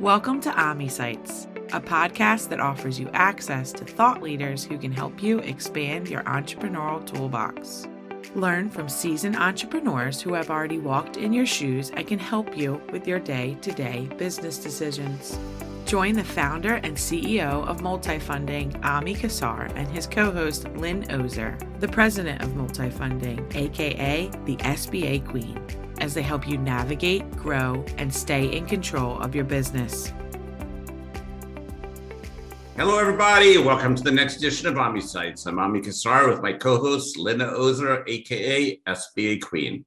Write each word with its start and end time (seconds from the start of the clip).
Welcome 0.00 0.40
to 0.40 0.50
OmniSites, 0.52 1.44
a 1.74 1.78
podcast 1.78 2.48
that 2.48 2.58
offers 2.58 2.98
you 2.98 3.10
access 3.12 3.70
to 3.72 3.84
thought 3.84 4.22
leaders 4.22 4.64
who 4.64 4.78
can 4.78 4.90
help 4.90 5.22
you 5.22 5.40
expand 5.40 6.08
your 6.08 6.22
entrepreneurial 6.22 7.06
toolbox. 7.06 7.86
Learn 8.34 8.70
from 8.70 8.88
seasoned 8.88 9.36
entrepreneurs 9.36 10.18
who 10.18 10.32
have 10.32 10.48
already 10.48 10.78
walked 10.78 11.18
in 11.18 11.34
your 11.34 11.44
shoes 11.44 11.90
and 11.90 12.06
can 12.06 12.18
help 12.18 12.56
you 12.56 12.80
with 12.90 13.06
your 13.06 13.18
day 13.18 13.58
to 13.60 13.72
day 13.72 14.08
business 14.16 14.56
decisions. 14.56 15.38
Join 15.90 16.14
the 16.14 16.22
founder 16.22 16.74
and 16.84 16.96
CEO 16.96 17.66
of 17.66 17.78
Multifunding, 17.78 18.78
Ami 18.84 19.12
Kassar, 19.12 19.72
and 19.74 19.88
his 19.88 20.06
co 20.06 20.30
host, 20.30 20.68
Lynn 20.76 21.04
Ozer, 21.10 21.58
the 21.80 21.88
president 21.88 22.40
of 22.42 22.50
Multifunding, 22.50 23.52
aka 23.56 24.30
the 24.44 24.54
SBA 24.58 25.26
Queen, 25.26 25.60
as 25.98 26.14
they 26.14 26.22
help 26.22 26.46
you 26.46 26.58
navigate, 26.58 27.28
grow, 27.32 27.84
and 27.98 28.14
stay 28.14 28.56
in 28.56 28.66
control 28.66 29.18
of 29.18 29.34
your 29.34 29.42
business. 29.42 30.12
Hello, 32.76 32.96
everybody. 32.96 33.58
Welcome 33.58 33.96
to 33.96 34.04
the 34.04 34.12
next 34.12 34.36
edition 34.36 34.68
of 34.68 34.74
OmniSites. 34.74 35.44
I'm 35.48 35.58
Ami 35.58 35.80
Kassar 35.80 36.30
with 36.30 36.40
my 36.40 36.52
co-host, 36.52 37.18
Linda 37.18 37.50
Ozer, 37.50 38.04
aka 38.06 38.80
SBA 38.86 39.42
Queen. 39.42 39.84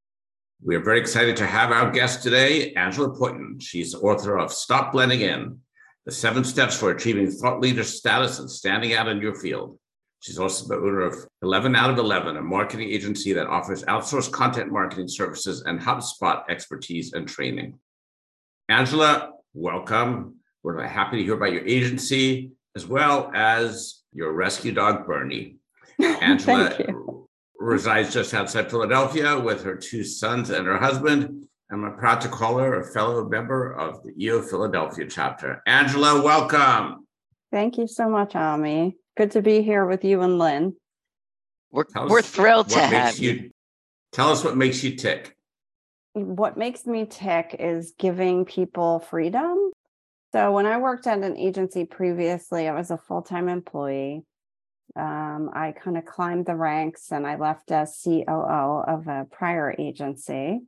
We 0.61 0.75
are 0.75 0.83
very 0.83 0.99
excited 0.99 1.38
to 1.38 1.45
have 1.45 1.72
our 1.72 1.89
guest 1.91 2.23
today, 2.23 2.73
Angela 2.73 3.17
Pointon. 3.17 3.61
She's 3.61 3.95
author 3.95 4.38
of 4.38 4.52
Stop 4.52 4.91
Blending 4.91 5.22
In, 5.22 5.59
The 6.05 6.12
Seven 6.12 6.43
Steps 6.43 6.77
for 6.77 6.91
Achieving 6.91 7.31
Thought 7.31 7.62
Leader 7.62 7.85
Status 7.85 8.39
and 8.39 8.52
Standing 8.52 8.94
Out 8.94 9.07
in 9.07 9.21
Your 9.21 9.35
Field. 9.35 9.80
She's 10.20 10.38
also 10.38 10.67
the 10.67 10.75
owner 10.75 10.99
of 10.99 11.16
11 11.41 11.77
out 11.77 11.91
of 11.91 11.98
11, 11.98 12.35
a 12.35 12.41
marketing 12.41 12.89
agency 12.89 13.31
that 13.31 13.48
offers 13.48 13.84
outsourced 13.84 14.30
content 14.34 14.70
marketing 14.70 15.08
services 15.08 15.63
and 15.66 15.80
HubSpot 15.80 16.44
expertise 16.49 17.13
and 17.13 17.25
training. 17.25 17.80
Angela, 18.67 19.31
welcome. 19.53 20.35
We're 20.61 20.85
happy 20.85 21.20
to 21.20 21.23
hear 21.23 21.35
about 21.35 21.53
your 21.53 21.66
agency 21.66 22.52
as 22.75 22.86
well 22.86 23.31
as 23.33 24.02
your 24.11 24.33
rescue 24.33 24.73
dog, 24.73 25.08
Bernie. 25.08 25.55
Angela 26.02 26.77
resides 27.58 28.14
just 28.14 28.33
outside 28.33 28.70
Philadelphia 28.70 29.39
with 29.39 29.64
her 29.64 29.77
two 29.77 30.03
sons 30.03 30.49
and 30.49 30.67
her 30.67 30.77
husband. 30.77 31.47
I'm 31.73 31.97
proud 31.97 32.21
to 32.21 32.27
call 32.27 32.57
her 32.57 32.79
a 32.79 32.83
fellow 32.83 33.27
member 33.27 33.73
of 33.73 34.03
the 34.03 34.13
EO 34.17 34.41
Philadelphia 34.41 35.07
chapter. 35.09 35.61
Angela, 35.66 36.21
welcome. 36.21 37.07
Thank 37.52 37.77
you 37.77 37.88
so 37.88 38.09
much, 38.09 38.35
Ami. 38.35 38.97
Good 39.17 39.31
to 39.31 39.41
be 39.41 39.61
here 39.61 39.85
with 39.85 40.03
you 40.03 40.21
and 40.21 40.38
Lynn. 40.38 40.75
We're, 41.71 41.85
we're 42.07 42.21
thrilled 42.21 42.69
to 42.69 42.80
have 42.80 43.17
you. 43.17 43.31
you. 43.31 43.52
Tell 44.11 44.30
us 44.30 44.43
what 44.43 44.57
makes 44.57 44.83
you 44.83 44.95
tick. 44.95 45.35
What 46.13 46.57
makes 46.57 46.85
me 46.85 47.05
tick 47.05 47.55
is 47.59 47.93
giving 47.97 48.45
people 48.45 48.99
freedom 48.99 49.71
so 50.33 50.52
when 50.52 50.65
I 50.65 50.80
worked 50.80 51.05
at 51.05 51.19
an 51.19 51.37
agency 51.37 51.85
previously, 51.85 52.67
I 52.67 52.73
was 52.73 52.89
a 52.89 52.97
full 52.97 53.21
time 53.21 53.47
employee. 53.47 54.23
Um, 54.95 55.52
I 55.53 55.73
kind 55.73 55.95
of 55.95 56.05
climbed 56.05 56.47
the 56.47 56.55
ranks 56.55 57.11
and 57.11 57.25
I 57.25 57.35
left 57.35 57.71
as 57.71 58.02
COO 58.03 58.83
of 58.87 59.08
a 59.08 59.27
prior 59.31 59.75
agency. 59.77 60.61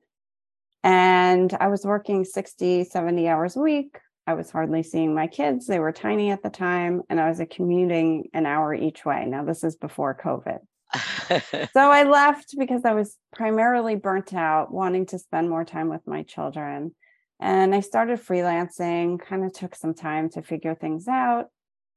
And 0.85 1.51
I 1.59 1.67
was 1.67 1.83
working 1.83 2.23
60, 2.23 2.83
70 2.83 3.27
hours 3.27 3.55
a 3.55 3.59
week. 3.59 3.97
I 4.27 4.35
was 4.35 4.51
hardly 4.51 4.83
seeing 4.83 5.15
my 5.15 5.25
kids. 5.25 5.65
They 5.65 5.79
were 5.79 5.91
tiny 5.91 6.29
at 6.29 6.43
the 6.43 6.51
time, 6.51 7.01
and 7.09 7.19
I 7.19 7.27
was 7.27 7.41
commuting 7.49 8.29
an 8.33 8.45
hour 8.45 8.71
each 8.71 9.03
way. 9.03 9.25
Now, 9.25 9.43
this 9.43 9.63
is 9.63 9.75
before 9.75 10.15
COVID. 10.15 10.59
so 11.73 11.79
I 11.91 12.03
left 12.03 12.53
because 12.55 12.85
I 12.85 12.93
was 12.93 13.17
primarily 13.33 13.95
burnt 13.95 14.35
out, 14.35 14.71
wanting 14.71 15.07
to 15.07 15.17
spend 15.17 15.49
more 15.49 15.65
time 15.65 15.89
with 15.89 16.05
my 16.05 16.21
children. 16.21 16.93
And 17.39 17.73
I 17.73 17.79
started 17.79 18.19
freelancing, 18.19 19.19
kind 19.19 19.43
of 19.43 19.53
took 19.53 19.73
some 19.73 19.95
time 19.95 20.29
to 20.31 20.43
figure 20.43 20.75
things 20.75 21.07
out, 21.07 21.47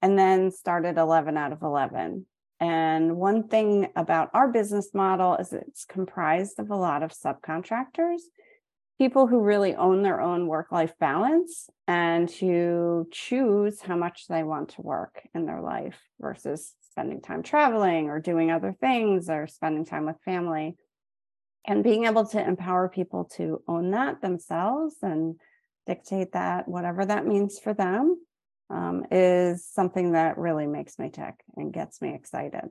and 0.00 0.19
then 0.19 0.50
started 0.50 0.97
11 0.97 1.36
out 1.36 1.53
of 1.53 1.61
11. 1.61 2.25
And 2.59 3.16
one 3.19 3.48
thing 3.48 3.88
about 3.94 4.31
our 4.32 4.48
business 4.48 4.94
model 4.94 5.37
is 5.37 5.53
it's 5.53 5.84
comprised 5.84 6.59
of 6.59 6.71
a 6.71 6.77
lot 6.77 7.03
of 7.03 7.12
subcontractors, 7.12 8.22
people 8.98 9.28
who 9.28 9.41
really 9.41 9.76
own 9.76 10.03
their 10.03 10.20
own 10.20 10.48
work 10.48 10.72
life 10.72 10.92
balance 10.98 11.70
and 11.86 12.28
who 12.31 13.09
choose 13.12 13.81
how 13.81 13.97
much 13.97 14.26
they 14.28 14.42
want 14.42 14.70
to 14.70 14.82
work 14.82 15.22
in 15.34 15.47
their 15.47 15.60
life 15.60 15.98
versus 16.20 16.75
spending 16.91 17.20
time 17.20 17.42
traveling 17.42 18.10
or 18.10 18.19
doing 18.19 18.50
other 18.50 18.75
things 18.81 19.31
or 19.31 19.47
spending 19.47 19.84
time 19.84 20.04
with 20.04 20.20
family. 20.25 20.76
And 21.64 21.84
being 21.84 22.06
able 22.06 22.26
to 22.26 22.42
empower 22.42 22.88
people 22.88 23.26
to 23.36 23.62
own 23.69 23.92
that 23.92 24.20
themselves 24.20 24.97
and 25.03 25.36
dictate 25.86 26.32
that 26.32 26.66
whatever 26.66 27.04
that 27.04 27.26
means 27.26 27.59
for 27.59 27.75
them 27.75 28.19
um, 28.70 29.04
is 29.10 29.65
something 29.65 30.12
that 30.12 30.38
really 30.38 30.66
makes 30.66 30.98
me 30.98 31.10
tick 31.10 31.34
and 31.56 31.72
gets 31.72 32.03
me 32.03 32.15
excited. 32.15 32.69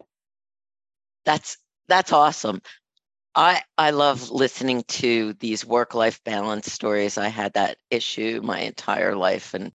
That's 1.26 1.58
that's 1.88 2.12
awesome 2.12 2.62
i 3.36 3.62
i 3.78 3.90
love 3.92 4.30
listening 4.32 4.84
to 4.84 5.34
these 5.34 5.66
work 5.66 5.94
life 5.94 6.24
balance 6.24 6.72
stories 6.72 7.18
i 7.18 7.28
had 7.28 7.54
that 7.54 7.78
issue 7.92 8.42
my 8.44 8.60
entire 8.60 9.16
life 9.16 9.54
and 9.54 9.72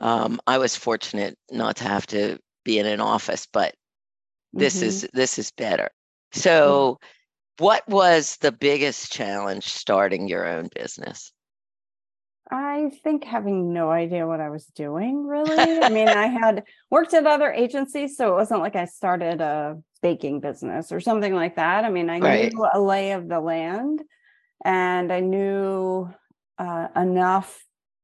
um, 0.00 0.40
i 0.46 0.58
was 0.58 0.76
fortunate 0.76 1.36
not 1.50 1.76
to 1.76 1.84
have 1.84 2.06
to 2.06 2.38
be 2.64 2.78
in 2.78 2.86
an 2.86 3.00
office 3.00 3.46
but 3.52 3.74
this 4.52 4.76
mm-hmm. 4.76 4.86
is 4.86 5.08
this 5.12 5.38
is 5.38 5.50
better 5.52 5.88
so 6.32 6.98
mm-hmm 7.00 7.06
what 7.60 7.86
was 7.86 8.38
the 8.38 8.52
biggest 8.52 9.12
challenge 9.12 9.64
starting 9.64 10.26
your 10.26 10.46
own 10.46 10.70
business? 10.74 11.30
I 12.50 12.90
think 13.04 13.24
having 13.24 13.72
no 13.72 13.90
idea 13.90 14.26
what 14.26 14.40
I 14.40 14.50
was 14.50 14.66
doing, 14.66 15.26
really. 15.26 15.56
I 15.56 15.88
mean, 15.88 16.08
I 16.08 16.26
had 16.40 16.64
worked 16.90 17.14
at 17.14 17.26
other 17.26 17.52
agencies, 17.52 18.16
so 18.16 18.32
it 18.32 18.36
wasn't 18.36 18.60
like 18.60 18.76
I 18.76 18.86
started 18.86 19.40
a 19.40 19.78
baking 20.02 20.40
business 20.40 20.90
or 20.90 21.00
something 21.00 21.34
like 21.34 21.56
that. 21.56 21.84
I 21.84 21.90
mean, 21.90 22.10
I 22.10 22.18
right. 22.18 22.52
knew 22.52 22.66
a 22.72 22.80
lay 22.80 23.12
of 23.12 23.28
the 23.28 23.40
land 23.40 24.02
and 24.64 25.12
I 25.12 25.20
knew 25.20 26.12
uh, 26.58 26.88
enough 26.96 27.62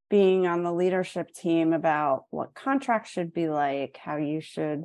being 0.09 0.47
on 0.47 0.63
the 0.63 0.73
leadership 0.73 1.33
team 1.33 1.73
about 1.73 2.27
what 2.31 2.55
contracts 2.55 3.11
should 3.11 3.33
be 3.33 3.49
like, 3.49 3.99
how 4.01 4.17
you 4.17 4.41
should 4.41 4.85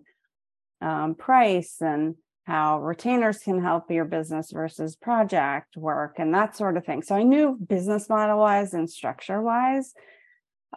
um, 0.82 1.16
price 1.16 1.78
and 1.82 2.16
how 2.52 2.82
retainers 2.82 3.38
can 3.38 3.62
help 3.62 3.90
your 3.90 4.04
business 4.04 4.52
versus 4.52 4.98
project 4.98 5.78
work 5.78 6.16
and 6.18 6.34
that 6.34 6.54
sort 6.54 6.76
of 6.76 6.86
thing. 6.86 7.02
So 7.02 7.16
I 7.16 7.24
knew 7.24 7.58
business 7.66 8.10
model 8.10 8.40
wise 8.40 8.74
and 8.74 8.90
structure 8.90 9.42
wise 9.42 9.94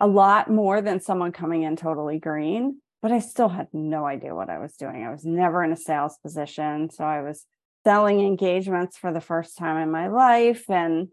a 0.01 0.07
lot 0.07 0.49
more 0.49 0.81
than 0.81 1.01
someone 1.01 1.33
coming 1.33 1.65
in 1.65 1.75
totally 1.75 2.21
green, 2.21 2.81
but 3.03 3.11
I 3.11 3.19
still 3.19 3.49
had 3.49 3.67
no 3.73 4.07
idea 4.07 4.37
what 4.37 4.51
I 4.51 4.59
was 4.59 4.77
doing. 4.77 5.03
I 5.03 5.11
was 5.11 5.25
never 5.25 5.65
in 5.65 5.73
a 5.73 5.77
sales 5.77 6.17
position. 6.23 6.91
So 6.91 7.03
I 7.03 7.23
was 7.23 7.45
selling 7.83 8.21
engagements 8.21 8.97
for 8.97 9.13
the 9.13 9.21
first 9.21 9.59
time 9.59 9.77
in 9.77 9.91
my 9.91 10.07
life. 10.07 10.71
And 10.71 11.09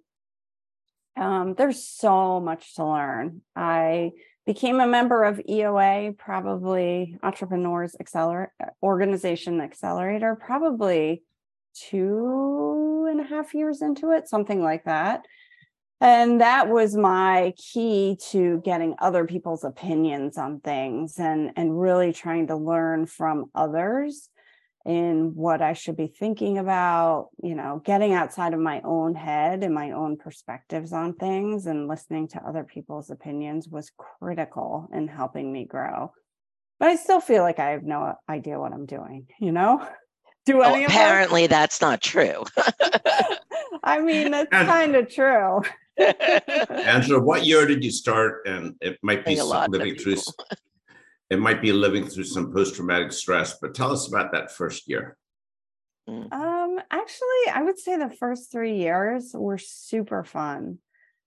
um, 1.18 1.56
there's 1.58 1.84
so 1.84 2.40
much 2.40 2.76
to 2.76 2.86
learn. 2.86 3.42
I 3.56 4.12
became 4.54 4.82
a 4.82 4.88
member 4.88 5.24
of 5.24 5.38
EOA, 5.50 6.18
probably 6.18 7.18
Entrepreneurs 7.24 7.96
Accelerator 8.02 8.52
Organization 8.84 9.62
Accelerator, 9.62 10.36
probably 10.36 11.24
two 11.74 13.08
and 13.10 13.22
a 13.22 13.24
half 13.24 13.54
years 13.54 13.82
into 13.82 14.12
it, 14.12 14.28
something 14.28 14.62
like 14.62 14.84
that. 14.84 15.26
And 16.02 16.42
that 16.42 16.68
was 16.68 16.98
my 16.98 17.54
key 17.56 18.18
to 18.32 18.62
getting 18.66 18.94
other 19.00 19.26
people's 19.26 19.64
opinions 19.64 20.38
on 20.38 20.60
things 20.60 21.18
and, 21.18 21.52
and 21.56 21.80
really 21.80 22.12
trying 22.12 22.48
to 22.48 22.58
learn 22.58 23.06
from 23.06 23.46
others 23.56 24.28
in 24.86 25.34
what 25.36 25.62
I 25.62 25.74
should 25.74 25.96
be 25.96 26.08
thinking 26.08 26.58
about, 26.58 27.30
you 27.44 27.56
know, 27.56 27.82
getting 27.86 28.14
outside 28.14 28.54
of 28.54 28.60
my 28.60 28.82
own 28.84 29.14
head 29.14 29.64
and 29.64 29.74
my 29.74 29.92
own 29.92 30.18
perspectives 30.18 30.92
on 30.92 31.14
things 31.14 31.68
and 31.68 31.88
listening 31.88 32.28
to 32.30 32.46
other 32.46 32.64
people's 32.64 33.10
opinions 33.10 33.68
was 33.68 33.92
critical 33.98 34.90
in 34.94 35.08
helping 35.08 35.52
me 35.52 35.66
grow. 35.66 36.12
But 36.80 36.90
I 36.90 36.96
still 36.96 37.22
feel 37.22 37.44
like 37.44 37.60
I 37.60 37.72
have 37.72 37.84
no 37.84 38.16
idea 38.28 38.60
what 38.60 38.74
I'm 38.74 38.88
doing, 38.88 39.28
you 39.40 39.52
know? 39.52 39.88
Do 40.48 40.64
oh, 40.64 40.74
any 40.74 40.86
apparently 40.86 41.46
that's 41.46 41.82
not 41.82 42.02
true. 42.02 42.44
I 43.84 44.00
mean, 44.02 44.32
that's 44.32 44.50
kind 44.50 44.96
of 44.96 45.08
true. 45.08 45.62
Angela, 45.98 47.20
what 47.20 47.46
year 47.46 47.68
did 47.68 47.84
you 47.84 47.92
start? 47.92 48.48
And 48.48 48.76
it 48.82 48.98
might 49.04 49.24
be 49.24 49.40
living 49.40 49.96
through 49.96 50.18
it 51.32 51.40
might 51.40 51.62
be 51.62 51.72
living 51.72 52.06
through 52.06 52.26
some 52.26 52.52
post-traumatic 52.52 53.12
stress 53.12 53.58
but 53.60 53.74
tell 53.74 53.92
us 53.92 54.08
about 54.08 54.32
that 54.34 54.52
first 54.52 54.88
year 54.88 55.18
mm. 56.08 56.32
um 56.32 56.80
actually 56.92 57.52
i 57.54 57.64
would 57.64 57.80
say 57.80 57.98
the 57.98 58.10
first 58.10 58.52
three 58.52 58.78
years 58.78 59.32
were 59.34 59.58
super 59.58 60.24
fun 60.24 60.78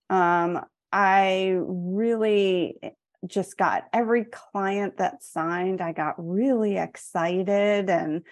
um 0.09 0.63
i 0.91 1.57
really 1.59 2.77
just 3.25 3.57
got 3.57 3.85
every 3.91 4.23
client 4.23 4.97
that 4.97 5.23
signed 5.23 5.81
i 5.81 5.91
got 5.91 6.13
really 6.17 6.77
excited 6.77 7.89
and 7.89 8.23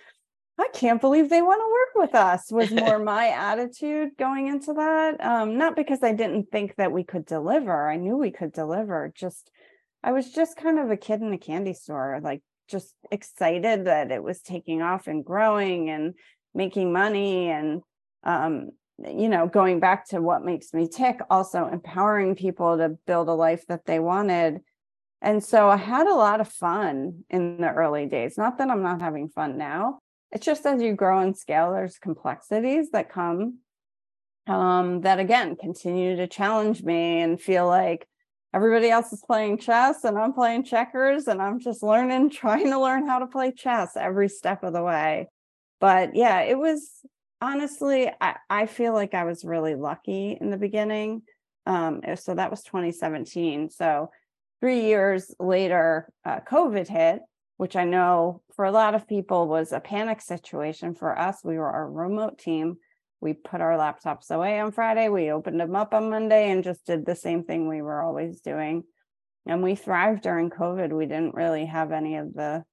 I 0.56 0.68
can't 0.72 1.02
believe 1.02 1.30
they 1.30 1.42
want 1.42 1.62
to 1.62 2.00
work 2.00 2.06
with 2.06 2.16
us 2.16 2.52
was 2.52 2.70
more 2.72 3.00
my 3.00 3.30
attitude 3.30 4.12
going 4.20 4.48
into 4.48 4.74
that. 4.74 5.20
Um, 5.20 5.58
not 5.58 5.76
because 5.76 6.04
I 6.04 6.14
didn't 6.14 6.52
think 6.52 6.76
that 6.76 6.92
we 6.92 7.04
could 7.04 7.26
deliver. 7.26 7.90
I 7.90 7.98
knew 7.98 8.18
we 8.18 8.30
could 8.30 8.54
deliver, 8.54 9.12
just 9.16 9.50
I 10.04 10.12
was 10.12 10.32
just 10.32 10.58
kind 10.58 10.80
of 10.80 10.92
a 10.92 10.98
kid 10.98 11.22
in 11.22 11.34
a 11.34 11.38
candy 11.38 11.74
store, 11.74 12.20
like 12.22 12.42
just 12.68 12.94
excited 13.12 13.86
that 13.86 14.12
it 14.12 14.24
was 14.24 14.42
taking 14.42 14.82
off 14.82 15.08
and 15.08 15.24
growing 15.24 15.90
and 15.90 16.14
making 16.54 16.92
money 16.92 17.50
and 17.50 17.82
um, 18.24 18.70
you 19.06 19.28
know 19.28 19.48
going 19.48 19.80
back 19.80 20.08
to 20.08 20.22
what 20.22 20.46
makes 20.46 20.74
me 20.74 20.88
tick 20.88 21.20
also 21.30 21.68
empowering 21.68 22.36
people 22.36 22.78
to 22.78 22.98
build 23.08 23.28
a 23.28 23.34
life 23.34 23.66
that 23.68 23.86
they 23.86 24.00
wanted. 24.00 24.62
And 25.22 25.42
so 25.44 25.70
i 25.70 25.78
had 25.78 26.08
a 26.08 26.14
lot 26.14 26.42
of 26.42 26.50
fun 26.50 27.24
in 27.30 27.62
the 27.62 27.70
early 27.72 28.06
days. 28.06 28.38
Not 28.38 28.58
that 28.58 28.70
i'm 28.70 28.84
not 28.84 29.02
having 29.02 29.30
fun 29.30 29.58
now. 29.58 30.00
It's 30.32 30.46
just 30.46 30.66
as 30.66 30.82
you 30.82 30.94
grow 30.94 31.20
and 31.20 31.38
scale 31.38 31.74
there's 31.74 31.98
complexities 31.98 32.92
that 32.92 33.10
come 33.10 33.60
um, 34.48 35.02
that 35.02 35.20
again 35.20 35.56
continue 35.56 36.18
to 36.18 36.28
challenge 36.28 36.84
me 36.84 37.22
and 37.22 37.40
feel 37.42 37.68
like 37.68 38.08
everybody 38.54 38.90
else 38.90 39.12
is 39.12 39.24
playing 39.26 39.58
chess 39.58 40.04
and 40.04 40.18
i'm 40.18 40.34
playing 40.34 40.64
checkers 40.64 41.28
and 41.28 41.42
i'm 41.42 41.60
just 41.60 41.84
learning 41.84 42.30
trying 42.42 42.70
to 42.70 42.80
learn 42.80 43.08
how 43.08 43.20
to 43.20 43.28
play 43.28 43.52
chess 43.52 43.96
every 43.96 44.30
step 44.30 44.64
of 44.64 44.74
the 44.74 44.84
way 44.84 45.28
but 45.80 46.16
yeah 46.16 46.42
it 46.42 46.58
was 46.58 47.04
honestly, 47.44 48.10
I, 48.22 48.38
I 48.50 48.66
feel 48.68 48.94
like 48.94 49.14
I 49.14 49.26
was 49.26 49.44
really 49.44 49.76
lucky 49.76 50.38
in 50.40 50.50
the 50.50 50.58
beginning. 50.58 51.24
Um, 51.66 52.00
eh, 52.04 52.16
so 52.16 52.34
that 52.34 52.50
was 52.50 52.64
2017. 52.64 53.70
So 53.70 54.10
three 54.62 54.82
years 54.86 55.36
later, 55.40 56.10
uh, 56.24 56.40
COVID 56.50 56.88
hit, 56.88 57.20
which 57.58 57.76
I 57.76 57.84
know 57.84 58.42
for 58.56 58.64
a 58.64 58.72
lot 58.72 58.96
of 58.96 59.10
people 59.10 59.50
was 59.50 59.74
a 59.74 59.82
panic 59.82 60.22
situation. 60.22 60.96
For 60.96 61.18
us, 61.20 61.44
we 61.44 61.58
were 61.58 61.70
a 61.70 61.86
remote 61.86 62.40
team. 62.40 62.78
We 63.24 63.34
put 63.34 63.62
our 63.62 63.78
laptops 63.78 64.30
away 64.32 64.60
on 64.60 64.74
Friday. 64.74 65.08
We 65.08 65.32
opened 65.32 65.60
them 65.60 65.76
up 65.78 65.94
on 65.94 66.10
Monday 66.10 66.52
and 66.52 66.64
just 66.64 66.86
did 66.86 67.06
the 67.06 67.16
same 67.16 67.46
thing 67.46 67.70
we 67.70 67.82
were 67.82 68.04
always 68.04 68.42
doing. 68.42 68.84
And 69.46 69.64
we 69.64 69.76
thrived 69.76 70.24
during 70.24 70.50
COVID. 70.50 70.92
We 70.92 71.06
didn't 71.06 71.34
really 71.34 71.66
have 71.66 71.94
any 71.94 72.18
of 72.18 72.34
the, 72.34 72.64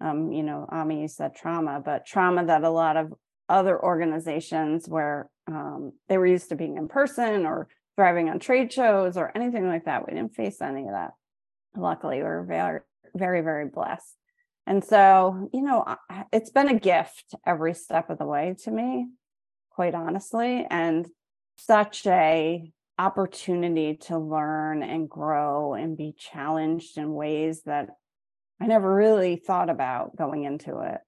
um, 0.00 0.32
you 0.32 0.42
know, 0.42 0.66
Ami, 0.70 1.02
you 1.02 1.08
said 1.08 1.34
trauma, 1.34 1.82
but 1.84 2.06
trauma 2.06 2.46
that 2.46 2.64
a 2.64 2.70
lot 2.70 2.96
of 2.96 3.12
other 3.50 3.78
organizations 3.78 4.88
where 4.88 5.28
um, 5.46 5.92
they 6.08 6.16
were 6.16 6.26
used 6.26 6.48
to 6.48 6.56
being 6.56 6.78
in 6.78 6.88
person 6.88 7.44
or 7.44 7.68
thriving 7.96 8.30
on 8.30 8.38
trade 8.38 8.72
shows 8.72 9.18
or 9.18 9.30
anything 9.34 9.68
like 9.68 9.84
that. 9.84 10.06
We 10.06 10.14
didn't 10.14 10.34
face 10.34 10.62
any 10.62 10.84
of 10.84 10.92
that. 10.92 11.10
Luckily, 11.76 12.16
we 12.16 12.22
we're 12.22 12.44
very, 12.44 12.80
very, 13.14 13.42
very 13.42 13.68
blessed. 13.68 14.14
And 14.66 14.84
so, 14.84 15.48
you 15.52 15.62
know, 15.62 15.84
it's 16.32 16.50
been 16.50 16.68
a 16.68 16.78
gift 16.78 17.34
every 17.46 17.74
step 17.74 18.10
of 18.10 18.18
the 18.18 18.26
way 18.26 18.54
to 18.64 18.70
me, 18.70 19.08
quite 19.78 19.94
honestly, 19.94 20.66
and 20.68 21.06
such 21.56 22.04
a 22.04 22.68
opportunity 22.98 23.94
to 23.94 24.18
learn 24.18 24.82
and 24.82 25.08
grow 25.08 25.74
and 25.74 25.96
be 25.96 26.12
challenged 26.18 26.98
in 26.98 27.14
ways 27.14 27.62
that 27.62 27.90
I 28.60 28.66
never 28.66 28.92
really 28.92 29.36
thought 29.36 29.70
about 29.70 30.16
going 30.16 30.42
into 30.42 30.80
it. 30.80 30.98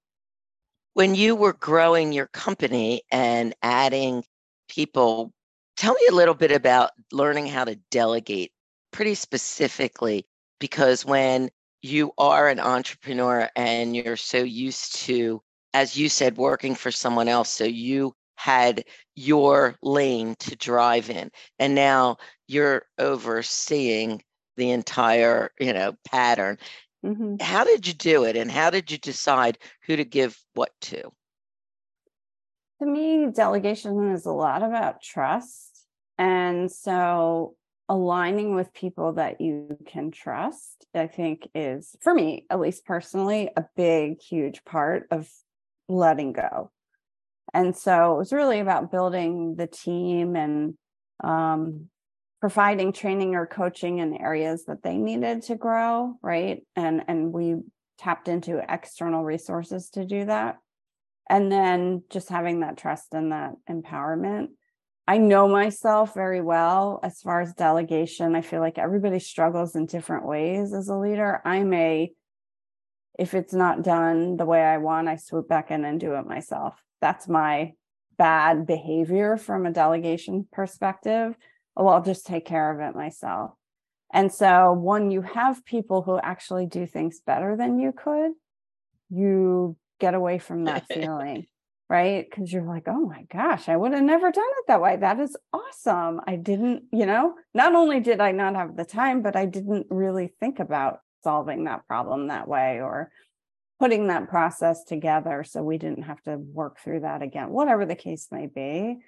When 0.95 1.17
you 1.17 1.35
were 1.35 1.55
growing 1.55 2.13
your 2.13 2.29
company 2.29 3.03
and 3.11 3.57
adding 3.61 4.23
people, 4.69 5.33
tell 5.77 5.95
me 5.95 6.07
a 6.09 6.15
little 6.15 6.35
bit 6.35 6.53
about 6.53 6.93
learning 7.11 7.49
how 7.49 7.65
to 7.65 7.75
delegate 7.91 8.53
pretty 8.93 9.17
specifically, 9.17 10.29
because 10.61 11.05
when 11.05 11.51
you 11.83 12.13
are 12.19 12.49
an 12.49 12.61
entrepreneur 12.61 13.51
and 13.57 13.97
you're 13.97 14.17
so 14.17 14.45
used 14.45 14.95
to, 15.07 15.43
as 15.75 15.97
you 15.97 16.09
said, 16.09 16.37
working 16.37 16.77
for 16.77 16.93
someone 16.93 17.27
else, 17.27 17.51
so 17.51 17.65
you 17.65 18.15
had 18.41 18.85
your 19.17 19.77
lane 19.83 20.35
to 20.39 20.57
drive 20.57 21.11
in, 21.11 21.31
and 21.59 21.75
now 21.75 22.17
you're 22.49 22.85
overseeing 22.99 24.23
the 24.57 24.71
entire, 24.71 25.51
you 25.61 25.75
know, 25.75 25.95
pattern. 26.07 26.57
Mm-hmm. 27.05 27.37
How 27.41 27.65
did 27.65 27.87
you 27.87 27.93
do 27.93 28.25
it? 28.25 28.37
And 28.37 28.51
how 28.51 28.71
did 28.71 28.91
you 28.91 28.97
decide 28.97 29.59
who 29.87 29.97
to 29.97 30.05
give 30.05 30.39
what 30.55 30.71
to? 30.83 31.03
To 32.81 32.87
me, 32.87 33.27
delegation 33.31 34.11
is 34.13 34.25
a 34.25 34.33
lot 34.33 34.63
about 34.63 35.03
trust. 35.03 35.85
And 36.17 36.73
so 36.73 37.57
aligning 37.91 38.55
with 38.55 38.73
people 38.73 39.13
that 39.15 39.41
you 39.43 39.77
can 39.87 40.11
trust, 40.11 40.87
I 40.95 41.09
think 41.09 41.47
is, 41.55 41.95
for 42.01 42.15
me, 42.15 42.47
at 42.49 42.61
least 42.61 42.87
personally, 42.87 43.51
a 43.55 43.67
big, 43.77 44.23
huge 44.23 44.65
part 44.65 45.09
of 45.11 45.29
letting 45.89 46.33
go. 46.33 46.71
And 47.53 47.77
so 47.77 48.15
it 48.15 48.19
was 48.19 48.33
really 48.33 48.61
about 48.61 48.91
building 48.91 49.57
the 49.57 49.67
team 49.67 50.37
and 50.37 50.75
um, 51.23 51.89
providing 52.41 52.93
training 52.93 53.35
or 53.35 53.47
coaching 53.47 53.99
in 53.99 54.17
areas 54.17 54.65
that 54.65 54.83
they 54.83 54.97
needed 54.97 55.43
to 55.43 55.57
grow 55.57 56.17
right? 56.23 56.63
And 56.77 57.03
and 57.09 57.33
we 57.33 57.57
tapped 57.99 58.29
into 58.29 58.63
external 58.67 59.23
resources 59.25 59.91
to 59.91 60.07
do 60.07 60.25
that. 60.25 60.57
And 61.29 61.53
then 61.53 62.03
just 62.11 62.29
having 62.29 62.61
that 62.61 62.77
trust 62.77 63.13
and 63.13 63.31
that 63.31 63.53
empowerment. 63.69 64.49
I 65.07 65.19
know 65.19 65.49
myself 65.49 66.15
very 66.15 66.41
well 66.41 67.01
as 67.03 67.21
far 67.21 67.41
as 67.41 67.53
delegation. 67.53 68.35
I 68.35 68.41
feel 68.41 68.61
like 68.61 68.79
everybody 68.79 69.19
struggles 69.19 69.75
in 69.75 69.87
different 69.87 70.27
ways 70.27 70.73
as 70.73 70.89
a 70.89 70.97
leader. 70.97 71.43
I'm 71.45 71.73
a 71.75 72.13
if 73.19 73.35
it's 73.35 73.53
not 73.53 73.83
done 73.83 74.37
the 74.37 74.47
way 74.47 74.63
i 74.63 74.79
want 74.79 75.09
i 75.09 75.17
swoop 75.17 75.47
back 75.47 75.71
in 75.71 75.85
and 75.85 76.01
do 76.01 76.15
it 76.15 76.27
myself 76.27 76.83
that's 77.01 77.29
my 77.29 77.73
bad 78.19 78.67
behavior 78.67 79.37
from 79.37 79.67
a 79.67 79.73
delegation 79.73 80.47
perspective 80.53 81.35
oh, 81.77 81.87
I'll 81.87 82.03
just 82.03 82.27
take 82.27 82.45
care 82.45 82.71
of 82.71 82.81
it 82.81 82.97
myself. 82.97 83.53
And 84.13 84.33
so 84.33 84.73
when 84.73 85.11
you 85.11 85.23
have 85.23 85.65
people 85.65 86.03
who 86.03 86.19
actually 86.19 86.67
do 86.67 86.87
things 86.87 87.21
better 87.25 87.57
than 87.57 87.79
you 87.79 87.93
could, 87.93 88.33
you 89.09 89.77
get 89.99 90.15
away 90.15 90.39
from 90.39 90.65
that 90.65 90.87
feeling, 90.93 91.47
right? 91.89 92.27
Because 92.29 92.53
you're 92.53 92.65
like, 92.65 92.85
oh 92.87 93.07
my 93.07 93.25
gosh, 93.33 93.69
I 93.69 93.77
would 93.77 93.93
have 93.93 94.03
never 94.03 94.31
done 94.31 94.45
it 94.59 94.65
that 94.69 94.83
way. 94.83 94.97
That 94.97 95.21
is 95.21 95.37
awesome. 95.53 96.21
I 96.27 96.37
didn't, 96.37 96.85
you 96.93 97.07
know, 97.07 97.35
not 97.55 97.75
only 97.75 98.01
did 98.01 98.21
I 98.21 98.33
not 98.33 98.57
have 98.57 98.77
the 98.77 98.85
time, 98.85 99.23
but 99.23 99.37
I 99.37 99.47
didn't 99.47 99.87
really 99.91 100.33
think 100.41 100.59
about 100.59 101.01
solving 101.23 101.65
that 101.65 101.87
problem 101.87 102.29
that 102.29 102.49
way 102.49 102.81
or 102.81 103.11
putting 103.81 104.09
that 104.09 104.29
process 104.29 104.85
together 104.85 105.43
so 105.43 105.63
we 105.63 105.79
didn't 105.79 106.03
have 106.03 106.23
to 106.23 106.37
work 106.37 106.79
through 106.79 107.01
that 107.01 107.23
again, 107.23 107.49
whatever 107.49 107.87
the 107.87 107.97
case 107.97 108.29
may 108.31 108.47
be. 108.47 108.99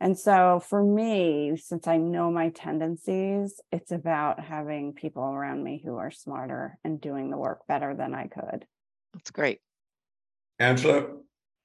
And 0.00 0.18
so 0.18 0.60
for 0.60 0.82
me, 0.82 1.56
since 1.56 1.86
I 1.86 1.98
know 1.98 2.30
my 2.30 2.48
tendencies, 2.48 3.60
it's 3.70 3.92
about 3.92 4.40
having 4.40 4.94
people 4.94 5.22
around 5.22 5.62
me 5.62 5.82
who 5.84 5.96
are 5.96 6.10
smarter 6.10 6.78
and 6.82 7.00
doing 7.00 7.30
the 7.30 7.36
work 7.36 7.66
better 7.68 7.94
than 7.94 8.14
I 8.14 8.26
could. 8.26 8.66
That's 9.12 9.30
great. 9.30 9.60
Angela, 10.58 11.08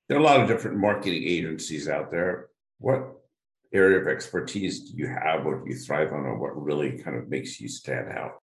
there 0.08 0.18
are 0.18 0.22
a 0.22 0.24
lot 0.24 0.42
of 0.42 0.48
different 0.50 0.78
marketing 0.78 1.24
agencies 1.26 1.88
out 1.88 2.12
there. 2.12 2.50
What 2.80 3.14
area 3.74 4.00
of 4.00 4.08
expertise 4.08 4.92
do 4.92 4.98
you 4.98 5.08
have? 5.08 5.46
What 5.46 5.64
do 5.64 5.70
you 5.70 5.78
thrive 5.78 6.12
on, 6.12 6.26
or 6.26 6.38
what 6.38 6.62
really 6.62 6.98
kind 6.98 7.16
of 7.16 7.30
makes 7.30 7.62
you 7.62 7.70
stand 7.70 8.10
out? 8.10 8.42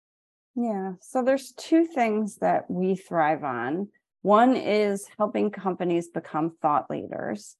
Yeah. 0.56 0.92
So 1.00 1.22
there's 1.22 1.52
two 1.52 1.86
things 1.86 2.36
that 2.36 2.70
we 2.70 2.94
thrive 2.94 3.42
on. 3.42 3.88
One 4.22 4.56
is 4.56 5.06
helping 5.18 5.50
companies 5.50 6.08
become 6.08 6.52
thought 6.62 6.88
leaders. 6.88 7.56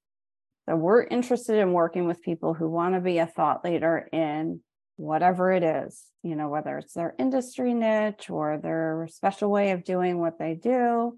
So 0.68 0.76
we're 0.76 1.02
interested 1.04 1.58
in 1.58 1.72
working 1.72 2.06
with 2.06 2.22
people 2.22 2.54
who 2.54 2.70
want 2.70 2.94
to 2.94 3.00
be 3.00 3.18
a 3.18 3.26
thought 3.26 3.64
leader 3.64 4.08
in 4.12 4.60
whatever 4.96 5.52
it 5.52 5.62
is, 5.62 6.04
you 6.22 6.36
know, 6.36 6.48
whether 6.48 6.78
it's 6.78 6.94
their 6.94 7.14
industry 7.18 7.74
niche 7.74 8.30
or 8.30 8.58
their 8.58 9.08
special 9.10 9.50
way 9.50 9.72
of 9.72 9.84
doing 9.84 10.18
what 10.18 10.38
they 10.38 10.54
do. 10.54 11.16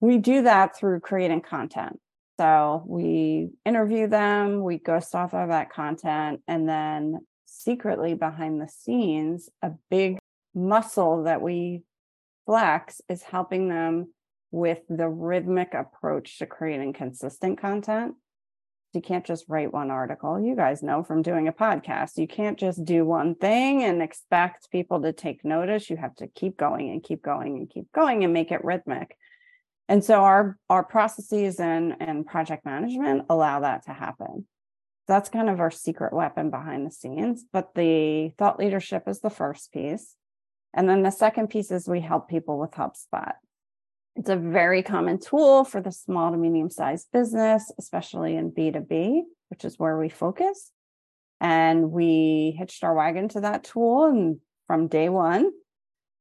We 0.00 0.18
do 0.18 0.42
that 0.42 0.76
through 0.76 1.00
creating 1.00 1.42
content. 1.42 2.00
So 2.40 2.82
we 2.86 3.50
interview 3.64 4.08
them, 4.08 4.62
we 4.62 4.78
ghost 4.78 5.14
author 5.14 5.46
that 5.46 5.70
content, 5.70 6.40
and 6.48 6.68
then 6.68 7.20
secretly 7.44 8.14
behind 8.14 8.60
the 8.60 8.68
scenes, 8.68 9.48
a 9.62 9.70
big 9.90 10.18
muscle 10.54 11.24
that 11.24 11.42
we 11.42 11.82
flex 12.46 13.00
is 13.08 13.22
helping 13.22 13.68
them 13.68 14.12
with 14.50 14.80
the 14.88 15.08
rhythmic 15.08 15.74
approach 15.74 16.38
to 16.38 16.46
creating 16.46 16.92
consistent 16.92 17.60
content 17.60 18.14
you 18.94 19.02
can't 19.02 19.24
just 19.24 19.46
write 19.48 19.72
one 19.72 19.90
article. 19.90 20.40
You 20.40 20.54
guys 20.54 20.82
know 20.82 21.02
from 21.02 21.22
doing 21.22 21.48
a 21.48 21.52
podcast, 21.52 22.16
you 22.16 22.28
can't 22.28 22.58
just 22.58 22.84
do 22.84 23.04
one 23.04 23.34
thing 23.34 23.82
and 23.82 24.00
expect 24.00 24.70
people 24.70 25.02
to 25.02 25.12
take 25.12 25.44
notice. 25.44 25.90
You 25.90 25.96
have 25.96 26.14
to 26.16 26.28
keep 26.28 26.56
going 26.56 26.90
and 26.90 27.02
keep 27.02 27.22
going 27.22 27.56
and 27.56 27.68
keep 27.68 27.90
going 27.92 28.24
and 28.24 28.32
make 28.32 28.52
it 28.52 28.64
rhythmic. 28.64 29.16
And 29.88 30.02
so 30.02 30.22
our 30.22 30.56
our 30.70 30.84
processes 30.84 31.60
and 31.60 31.96
and 32.00 32.26
project 32.26 32.64
management 32.64 33.26
allow 33.28 33.60
that 33.60 33.84
to 33.86 33.92
happen. 33.92 34.46
That's 35.06 35.28
kind 35.28 35.50
of 35.50 35.60
our 35.60 35.70
secret 35.70 36.14
weapon 36.14 36.50
behind 36.50 36.86
the 36.86 36.90
scenes, 36.90 37.44
but 37.52 37.74
the 37.74 38.30
thought 38.38 38.58
leadership 38.58 39.06
is 39.06 39.20
the 39.20 39.28
first 39.28 39.72
piece. 39.72 40.14
And 40.74 40.88
then 40.88 41.02
the 41.02 41.10
second 41.10 41.48
piece 41.48 41.70
is 41.70 41.88
we 41.88 42.00
help 42.00 42.28
people 42.28 42.58
with 42.58 42.72
HubSpot. 42.72 43.32
It's 44.16 44.28
a 44.28 44.36
very 44.36 44.82
common 44.82 45.18
tool 45.18 45.64
for 45.64 45.80
the 45.80 45.92
small 45.92 46.30
to 46.32 46.36
medium 46.36 46.70
sized 46.70 47.08
business, 47.12 47.72
especially 47.78 48.36
in 48.36 48.52
B2B, 48.52 49.22
which 49.48 49.64
is 49.64 49.78
where 49.78 49.98
we 49.98 50.08
focus. 50.08 50.72
And 51.40 51.90
we 51.90 52.54
hitched 52.58 52.84
our 52.84 52.94
wagon 52.94 53.28
to 53.30 53.40
that 53.42 53.64
tool 53.64 54.06
and 54.06 54.40
from 54.66 54.88
day 54.88 55.08
one. 55.08 55.50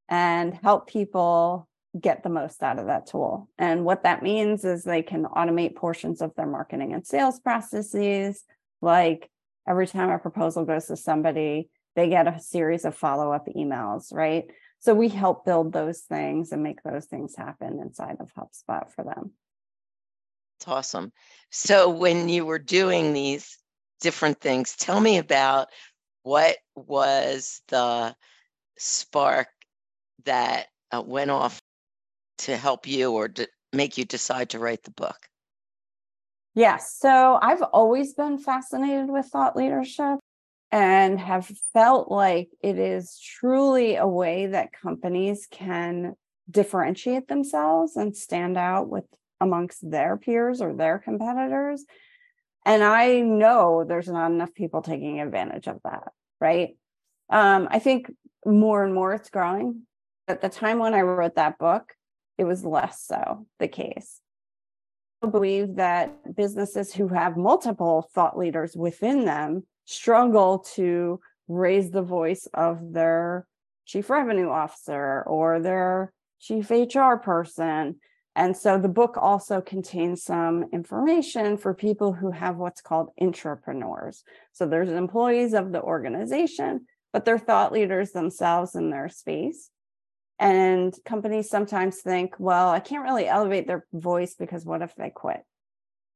and 0.10 0.53
help 0.53 0.88
people 0.88 1.67
get 2.00 2.24
the 2.24 2.29
most 2.29 2.62
out 2.63 2.79
of 2.79 2.88
that 2.88 3.07
tool. 3.07 3.50
And 3.57 3.86
what 3.86 4.03
that 4.03 4.24
means 4.24 4.65
is 4.65 4.83
they 4.83 5.01
can 5.03 5.25
automate 5.25 5.75
portions 5.75 6.22
of 6.22 6.33
their 6.36 6.45
marketing 6.48 6.93
and 6.93 7.05
sales 7.05 7.39
processes. 7.39 8.43
Like 8.81 9.29
every 9.67 9.88
time 9.88 10.10
a 10.10 10.19
proposal 10.19 10.65
goes 10.65 10.88
to 10.88 10.98
somebody, 10.98 11.69
they 11.96 12.10
get 12.10 12.28
a 12.28 12.40
series 12.40 12.86
of 12.86 12.96
follow 12.96 13.32
up 13.32 13.48
emails, 13.48 14.14
right? 14.14 14.46
So 14.80 14.94
we 14.94 15.10
help 15.10 15.46
build 15.46 15.72
those 15.72 16.02
things 16.02 16.52
and 16.52 16.64
make 16.64 16.84
those 16.84 17.06
things 17.06 17.36
happen 17.36 17.80
inside 17.80 18.18
of 18.20 18.34
HubSpot 18.34 18.92
for 18.92 19.04
them. 19.04 19.32
It's 20.60 20.68
awesome. 20.68 21.12
So 21.52 21.90
when 21.90 22.30
you 22.30 22.46
were 22.46 22.60
doing 22.60 23.14
these 23.14 23.58
different 24.02 24.42
things, 24.42 24.76
tell 24.76 25.00
me 25.00 25.18
about 25.18 25.68
what 26.24 26.58
was 26.76 27.62
the 27.68 28.16
spark 28.78 29.48
that 30.26 30.68
uh, 30.92 31.02
went 31.02 31.32
off 31.32 31.62
to 32.40 32.58
help 32.58 32.88
you 32.88 33.12
or 33.12 33.28
to 33.30 33.48
make 33.72 33.98
you 33.98 34.06
decide 34.06 34.50
to 34.50 34.60
write 34.60 34.84
the 34.84 34.92
book? 34.92 35.28
Yes. 36.56 36.96
So 37.00 37.40
I've 37.42 37.62
always 37.62 38.14
been 38.14 38.38
fascinated 38.38 39.10
with 39.10 39.26
thought 39.26 39.56
leadership 39.56 40.20
and 40.74 41.20
have 41.20 41.46
felt 41.72 42.10
like 42.10 42.50
it 42.63 42.80
is 42.80 43.20
truly 43.20 43.96
a 43.96 44.08
way 44.08 44.48
that 44.48 44.74
companies 44.74 45.48
can 45.51 46.15
differentiate 46.50 47.27
themselves 47.27 47.96
and 47.96 48.18
stand 48.18 48.58
out 48.58 48.89
with 48.89 49.03
amongst 49.39 49.88
their 49.88 50.18
peers 50.18 50.62
or 50.62 50.74
their 50.74 50.98
competitors. 50.98 51.86
And 52.65 52.84
I 52.84 53.20
know 53.20 53.86
there's 53.88 54.08
not 54.08 54.32
enough 54.32 54.51
people 54.56 54.82
taking 54.82 55.22
advantage 55.22 55.68
of 55.68 55.80
that, 55.84 56.12
right? 56.42 56.75
Um, 57.30 57.68
I 57.70 57.77
think 57.77 58.12
more 58.44 58.84
and 58.84 58.96
more 58.96 59.13
it's 59.13 59.30
growing. 59.30 59.84
At 60.27 60.42
the 60.42 60.50
time 60.50 60.80
when 60.80 60.96
I 60.96 61.01
wrote 61.01 61.36
that 61.36 61.60
book, 61.60 61.94
it 62.39 62.46
was 62.46 62.65
less 62.65 63.06
so 63.06 63.46
the 63.60 63.68
case. 63.68 64.20
I 65.22 65.27
believe 65.27 65.75
that 65.75 66.36
businesses 66.36 66.96
who 66.96 67.10
have 67.10 67.38
multiple 67.38 68.10
thought 68.15 68.39
leaders 68.39 68.75
within 68.75 69.25
them 69.25 69.68
struggle 69.86 70.60
to 70.75 71.20
raise 71.48 71.92
the 71.92 72.02
voice 72.02 72.48
of 72.54 72.94
their 72.94 73.48
chief 73.86 74.10
revenue 74.10 74.50
officer 74.50 75.24
or 75.24 75.60
their 75.60 76.13
chief 76.40 76.70
HR 76.70 77.16
person. 77.16 77.96
And 78.36 78.58
so 78.58 78.80
the 78.80 78.88
book 78.88 79.16
also 79.18 79.62
contains 79.62 80.24
some 80.24 80.66
information 80.74 81.58
for 81.58 81.74
people 81.74 82.13
who 82.13 82.32
have 82.32 82.58
what's 82.58 82.82
called 82.82 83.12
intrapreneurs. 83.22 84.24
So 84.54 84.66
there's 84.66 84.90
employees 84.90 85.54
of 85.54 85.72
the 85.72 85.82
organization, 85.82 86.88
but 87.12 87.25
they're 87.25 87.38
thought 87.38 87.72
leaders 87.72 88.12
themselves 88.12 88.75
in 88.75 88.90
their 88.90 89.10
space. 89.10 89.70
And 90.40 90.94
companies 91.06 91.50
sometimes 91.50 92.02
think, 92.02 92.34
well, 92.40 92.70
I 92.70 92.80
can't 92.80 93.04
really 93.04 93.28
elevate 93.28 93.68
their 93.68 93.86
voice 93.94 94.34
because 94.34 94.66
what 94.66 94.82
if 94.82 94.96
they 94.96 95.12
quit? 95.12 95.42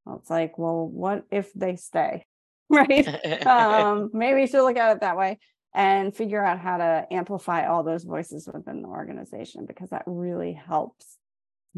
Well, 0.06 0.18
it's 0.18 0.30
like, 0.30 0.58
well, 0.58 0.88
what 0.88 1.26
if 1.30 1.54
they 1.54 1.76
stay? 1.76 2.26
right? 2.70 3.46
um, 3.48 4.10
maybe 4.14 4.42
you 4.42 4.48
should 4.48 4.64
look 4.64 4.78
at 4.78 4.98
it 4.98 5.02
that 5.02 5.18
way 5.18 5.40
and 5.74 6.16
figure 6.16 6.44
out 6.44 6.60
how 6.60 6.78
to 6.78 7.06
amplify 7.12 7.68
all 7.68 7.84
those 7.84 8.04
voices 8.04 8.50
within 8.52 8.82
the 8.82 8.88
organization 8.88 9.66
because 9.66 9.90
that 9.90 10.04
really 10.06 10.54
helps 10.54 11.18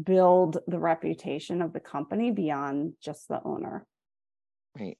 build 0.02 0.58
the 0.66 0.78
reputation 0.78 1.60
of 1.60 1.72
the 1.72 1.80
company 1.80 2.30
beyond 2.30 2.94
just 3.02 3.28
the 3.28 3.40
owner. 3.44 3.86
Right. 4.78 4.96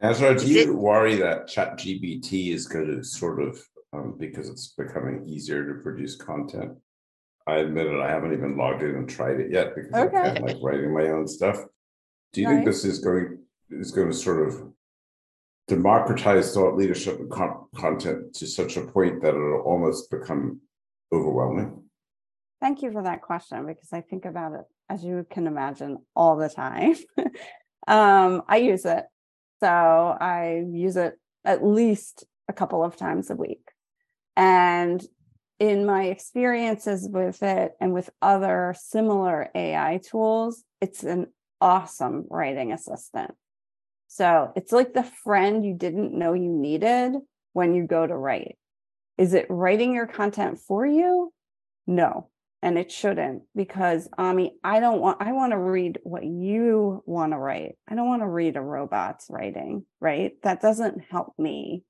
Ezra, 0.00 0.36
do 0.38 0.46
you 0.46 0.76
worry 0.76 1.16
that 1.16 1.46
ChatGPT 1.46 2.52
is 2.52 2.66
going 2.66 2.86
to 2.86 3.04
sort 3.04 3.40
of 3.40 3.64
um, 3.92 4.16
because 4.18 4.48
it's 4.48 4.68
becoming 4.68 5.24
easier 5.26 5.66
to 5.66 5.82
produce 5.82 6.16
content. 6.16 6.72
I 7.46 7.56
admit 7.56 7.86
it, 7.86 8.00
I 8.00 8.10
haven't 8.10 8.32
even 8.32 8.56
logged 8.56 8.82
in 8.82 8.94
and 8.94 9.08
tried 9.08 9.40
it 9.40 9.50
yet 9.50 9.74
because 9.74 9.92
okay. 9.92 10.16
I 10.16 10.32
can't 10.34 10.46
like 10.46 10.56
writing 10.62 10.94
my 10.94 11.08
own 11.08 11.26
stuff. 11.26 11.58
Do 12.32 12.40
you 12.40 12.46
right. 12.46 12.54
think 12.54 12.66
this 12.66 12.84
is 12.84 13.00
going 13.00 13.38
is 13.70 13.90
going 13.90 14.08
to 14.08 14.16
sort 14.16 14.46
of 14.46 14.72
democratize 15.68 16.54
thought 16.54 16.76
leadership 16.76 17.18
and 17.18 17.30
con- 17.30 17.66
content 17.74 18.34
to 18.34 18.46
such 18.46 18.76
a 18.76 18.82
point 18.82 19.22
that 19.22 19.34
it'll 19.34 19.62
almost 19.62 20.10
become 20.10 20.60
overwhelming? 21.12 21.82
Thank 22.60 22.82
you 22.82 22.92
for 22.92 23.02
that 23.02 23.22
question 23.22 23.66
because 23.66 23.92
I 23.92 24.00
think 24.00 24.24
about 24.24 24.52
it 24.52 24.64
as 24.88 25.04
you 25.04 25.26
can 25.30 25.46
imagine 25.46 25.98
all 26.14 26.36
the 26.36 26.48
time. 26.48 26.96
um, 27.88 28.42
I 28.48 28.58
use 28.58 28.84
it. 28.84 29.04
So 29.60 29.68
I 29.68 30.64
use 30.68 30.96
it 30.96 31.18
at 31.44 31.64
least 31.64 32.24
a 32.48 32.52
couple 32.52 32.84
of 32.84 32.96
times 32.96 33.30
a 33.30 33.36
week. 33.36 33.68
And 34.36 35.04
in 35.58 35.86
my 35.86 36.04
experiences 36.04 37.08
with 37.10 37.42
it 37.42 37.72
and 37.80 37.92
with 37.92 38.10
other 38.20 38.74
similar 38.78 39.48
AI 39.54 40.00
tools, 40.08 40.64
it's 40.80 41.04
an 41.04 41.28
awesome 41.60 42.26
writing 42.28 42.72
assistant. 42.72 43.32
So 44.14 44.52
it's 44.56 44.72
like 44.72 44.92
the 44.92 45.10
friend 45.24 45.64
you 45.64 45.72
didn't 45.72 46.12
know 46.12 46.34
you 46.34 46.50
needed 46.50 47.14
when 47.54 47.74
you 47.74 47.86
go 47.86 48.06
to 48.06 48.14
write. 48.14 48.58
Is 49.16 49.32
it 49.32 49.46
writing 49.48 49.94
your 49.94 50.06
content 50.06 50.58
for 50.58 50.84
you? 50.84 51.32
No, 51.86 52.28
and 52.60 52.76
it 52.76 52.92
shouldn't 52.92 53.44
because 53.56 54.10
Ami, 54.18 54.52
I 54.62 54.80
don't 54.80 55.00
want 55.00 55.22
I 55.22 55.32
want 55.32 55.52
to 55.52 55.58
read 55.58 55.98
what 56.02 56.24
you 56.24 57.02
want 57.06 57.32
to 57.32 57.38
write. 57.38 57.76
I 57.88 57.94
don't 57.94 58.06
want 58.06 58.20
to 58.20 58.28
read 58.28 58.58
a 58.58 58.60
robot's 58.60 59.28
writing, 59.30 59.86
right? 59.98 60.32
That 60.42 60.60
doesn't 60.60 61.04
help 61.10 61.32
me 61.38 61.82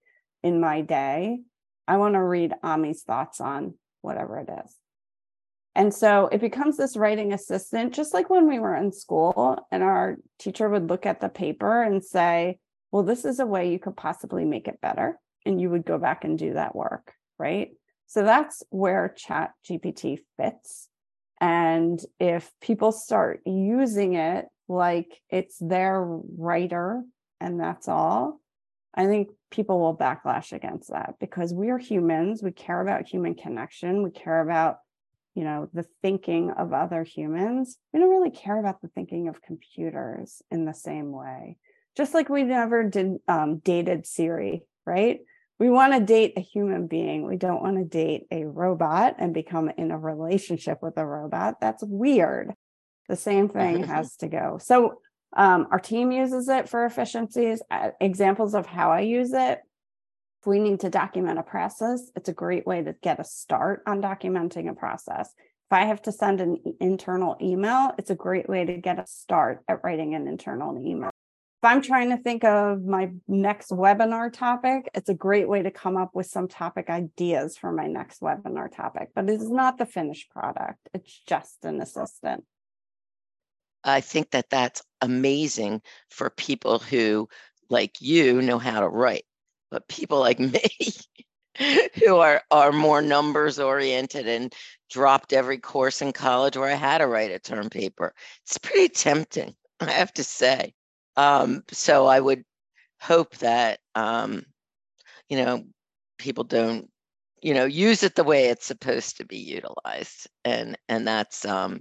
in 0.44 0.60
my 0.60 0.82
day. 0.82 1.40
I 1.88 1.96
want 1.96 2.14
to 2.14 2.22
read 2.22 2.54
Ami's 2.62 3.02
thoughts 3.02 3.40
on 3.40 3.74
whatever 4.00 4.38
it 4.38 4.48
is. 4.64 4.76
And 5.74 5.92
so 5.92 6.28
it 6.30 6.40
becomes 6.40 6.76
this 6.76 6.96
writing 6.96 7.32
assistant, 7.32 7.94
just 7.94 8.12
like 8.12 8.28
when 8.28 8.46
we 8.46 8.58
were 8.58 8.76
in 8.76 8.92
school 8.92 9.66
and 9.70 9.82
our 9.82 10.16
teacher 10.38 10.68
would 10.68 10.88
look 10.88 11.06
at 11.06 11.20
the 11.20 11.30
paper 11.30 11.82
and 11.82 12.04
say, 12.04 12.58
well, 12.90 13.02
this 13.02 13.24
is 13.24 13.40
a 13.40 13.46
way 13.46 13.72
you 13.72 13.78
could 13.78 13.96
possibly 13.96 14.44
make 14.44 14.68
it 14.68 14.80
better. 14.82 15.18
And 15.46 15.60
you 15.60 15.70
would 15.70 15.86
go 15.86 15.98
back 15.98 16.24
and 16.24 16.38
do 16.38 16.54
that 16.54 16.76
work, 16.76 17.14
right? 17.38 17.70
So 18.06 18.22
that's 18.22 18.62
where 18.68 19.14
Chat 19.16 19.52
GPT 19.68 20.18
fits. 20.36 20.88
And 21.40 21.98
if 22.20 22.50
people 22.60 22.92
start 22.92 23.40
using 23.46 24.14
it 24.14 24.46
like 24.68 25.20
it's 25.30 25.56
their 25.58 26.04
writer 26.04 27.02
and 27.40 27.58
that's 27.58 27.88
all, 27.88 28.40
I 28.94 29.06
think 29.06 29.30
people 29.50 29.80
will 29.80 29.96
backlash 29.96 30.52
against 30.52 30.90
that 30.90 31.14
because 31.18 31.54
we 31.54 31.70
are 31.70 31.78
humans. 31.78 32.42
We 32.42 32.52
care 32.52 32.80
about 32.80 33.08
human 33.08 33.34
connection. 33.34 34.02
We 34.02 34.10
care 34.10 34.40
about, 34.40 34.76
you 35.34 35.44
know, 35.44 35.68
the 35.72 35.86
thinking 36.02 36.50
of 36.50 36.72
other 36.72 37.04
humans. 37.04 37.78
We 37.92 38.00
don't 38.00 38.10
really 38.10 38.30
care 38.30 38.58
about 38.58 38.82
the 38.82 38.88
thinking 38.88 39.28
of 39.28 39.42
computers 39.42 40.42
in 40.50 40.64
the 40.64 40.74
same 40.74 41.12
way. 41.12 41.56
Just 41.96 42.14
like 42.14 42.28
we 42.28 42.42
never 42.42 42.84
did 42.84 43.16
um, 43.28 43.58
dated 43.58 44.06
Siri, 44.06 44.62
right? 44.86 45.20
We 45.58 45.70
want 45.70 45.92
to 45.92 46.00
date 46.00 46.34
a 46.36 46.40
human 46.40 46.86
being. 46.86 47.26
We 47.26 47.36
don't 47.36 47.62
want 47.62 47.76
to 47.76 47.84
date 47.84 48.26
a 48.30 48.44
robot 48.44 49.16
and 49.18 49.32
become 49.32 49.70
in 49.76 49.90
a 49.90 49.98
relationship 49.98 50.78
with 50.82 50.96
a 50.96 51.06
robot. 51.06 51.60
That's 51.60 51.84
weird. 51.84 52.52
The 53.08 53.16
same 53.16 53.48
thing 53.48 53.84
has 53.84 54.16
to 54.16 54.28
go. 54.28 54.58
So 54.60 54.94
um, 55.36 55.68
our 55.70 55.78
team 55.78 56.12
uses 56.12 56.48
it 56.48 56.68
for 56.68 56.84
efficiencies. 56.84 57.62
Uh, 57.70 57.90
examples 58.00 58.54
of 58.54 58.66
how 58.66 58.90
I 58.90 59.00
use 59.00 59.32
it. 59.32 59.60
If 60.42 60.48
we 60.48 60.58
need 60.58 60.80
to 60.80 60.90
document 60.90 61.38
a 61.38 61.44
process, 61.44 62.10
it's 62.16 62.28
a 62.28 62.32
great 62.32 62.66
way 62.66 62.82
to 62.82 62.96
get 63.00 63.20
a 63.20 63.24
start 63.24 63.84
on 63.86 64.02
documenting 64.02 64.68
a 64.68 64.74
process. 64.74 65.32
If 65.38 65.72
I 65.72 65.84
have 65.84 66.02
to 66.02 66.10
send 66.10 66.40
an 66.40 66.58
internal 66.80 67.36
email, 67.40 67.92
it's 67.96 68.10
a 68.10 68.16
great 68.16 68.48
way 68.48 68.64
to 68.64 68.76
get 68.76 68.98
a 68.98 69.06
start 69.06 69.60
at 69.68 69.84
writing 69.84 70.16
an 70.16 70.26
internal 70.26 70.76
email. 70.84 71.10
If 71.10 71.70
I'm 71.70 71.80
trying 71.80 72.10
to 72.10 72.16
think 72.16 72.42
of 72.42 72.82
my 72.82 73.12
next 73.28 73.70
webinar 73.70 74.32
topic, 74.32 74.90
it's 74.94 75.08
a 75.08 75.14
great 75.14 75.48
way 75.48 75.62
to 75.62 75.70
come 75.70 75.96
up 75.96 76.10
with 76.12 76.26
some 76.26 76.48
topic 76.48 76.90
ideas 76.90 77.56
for 77.56 77.70
my 77.70 77.86
next 77.86 78.20
webinar 78.20 78.68
topic, 78.74 79.10
but 79.14 79.30
it 79.30 79.40
is 79.40 79.48
not 79.48 79.78
the 79.78 79.86
finished 79.86 80.28
product. 80.30 80.88
It's 80.92 81.22
just 81.24 81.64
an 81.64 81.80
assistant. 81.80 82.42
I 83.84 84.00
think 84.00 84.32
that 84.32 84.50
that's 84.50 84.82
amazing 85.00 85.82
for 86.10 86.30
people 86.30 86.80
who, 86.80 87.28
like 87.70 88.00
you, 88.00 88.42
know 88.42 88.58
how 88.58 88.80
to 88.80 88.88
write. 88.88 89.24
But 89.72 89.88
people 89.88 90.20
like 90.20 90.38
me, 90.38 90.60
who 91.94 92.16
are 92.16 92.42
are 92.50 92.72
more 92.72 93.02
numbers 93.02 93.58
oriented 93.58 94.28
and 94.28 94.54
dropped 94.90 95.32
every 95.32 95.58
course 95.58 96.02
in 96.02 96.12
college 96.12 96.56
where 96.56 96.70
I 96.70 96.74
had 96.74 96.98
to 96.98 97.06
write 97.06 97.30
a 97.30 97.38
term 97.38 97.70
paper, 97.70 98.14
it's 98.44 98.58
pretty 98.58 98.88
tempting, 98.90 99.56
I 99.80 99.90
have 99.90 100.12
to 100.14 100.24
say. 100.24 100.74
Um, 101.16 101.64
so 101.72 102.06
I 102.06 102.20
would 102.20 102.44
hope 103.00 103.36
that 103.38 103.80
um, 103.94 104.44
you 105.30 105.38
know 105.38 105.64
people 106.18 106.44
don't 106.44 106.90
you 107.42 107.54
know 107.54 107.64
use 107.64 108.02
it 108.02 108.14
the 108.14 108.24
way 108.24 108.46
it's 108.48 108.66
supposed 108.66 109.16
to 109.16 109.24
be 109.24 109.38
utilized 109.38 110.28
and 110.44 110.78
and 110.88 111.08
that's 111.08 111.44
um 111.44 111.80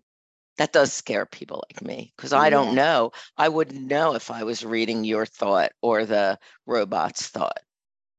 that 0.57 0.73
does 0.73 0.93
scare 0.93 1.25
people 1.25 1.63
like 1.69 1.81
me 1.81 2.13
because 2.15 2.33
I 2.33 2.49
don't 2.49 2.75
know. 2.75 3.11
I 3.37 3.49
wouldn't 3.49 3.87
know 3.87 4.15
if 4.15 4.29
I 4.29 4.43
was 4.43 4.65
reading 4.65 5.03
your 5.03 5.25
thought 5.25 5.71
or 5.81 6.05
the 6.05 6.37
robot's 6.67 7.27
thought. 7.29 7.59